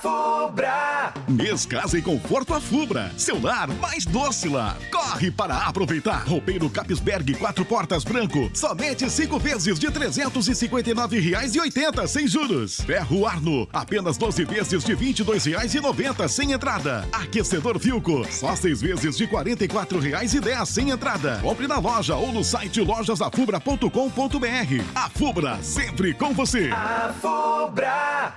Fubra. 0.00 0.95
Mês 1.28 1.66
Casa 1.66 1.98
e 1.98 2.02
Conforto 2.02 2.54
a 2.54 2.60
Fubra. 2.60 3.12
Seu 3.16 3.40
lar 3.40 3.68
mais 3.68 4.04
doce 4.04 4.48
lar. 4.48 4.76
Corre 4.90 5.30
para 5.30 5.56
aproveitar. 5.58 6.24
Roupeiro 6.26 6.68
Capisberg 6.70 7.34
quatro 7.34 7.64
portas 7.64 8.04
branco. 8.04 8.50
Somente 8.54 9.08
cinco 9.10 9.38
vezes 9.38 9.78
de 9.78 9.86
R$ 9.86 9.92
359,80 9.92 12.06
sem 12.06 12.26
juros. 12.26 12.80
Ferro 12.80 13.26
Arno. 13.26 13.68
Apenas 13.72 14.16
12 14.16 14.44
vezes 14.44 14.84
de 14.84 14.94
R$ 14.94 15.12
22,90 15.12 16.28
sem 16.28 16.52
entrada. 16.52 17.06
Aquecedor 17.12 17.78
Filco. 17.78 18.26
Só 18.30 18.56
seis 18.56 18.80
vezes 18.80 19.16
de 19.16 19.24
R$ 19.24 19.32
44,10 19.32 20.66
sem 20.66 20.90
entrada. 20.90 21.38
Compre 21.42 21.66
na 21.66 21.78
loja 21.78 22.16
ou 22.16 22.32
no 22.32 22.44
site 22.44 22.80
lojasafubra.com.br. 22.80 24.84
A 24.94 25.10
Fubra, 25.10 25.58
sempre 25.62 26.14
com 26.14 26.32
você. 26.32 26.70
A 26.72 27.12
Fubra. 27.20 28.32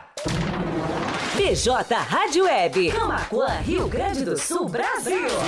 PJ 1.39 1.95
Rádio 1.95 2.43
Web. 2.43 2.91
Camacuã, 2.91 3.61
Rio 3.61 3.87
Grande 3.87 4.25
do 4.25 4.37
Sul, 4.37 4.67
Brasil. 4.67 5.21
Brasil. 5.21 5.39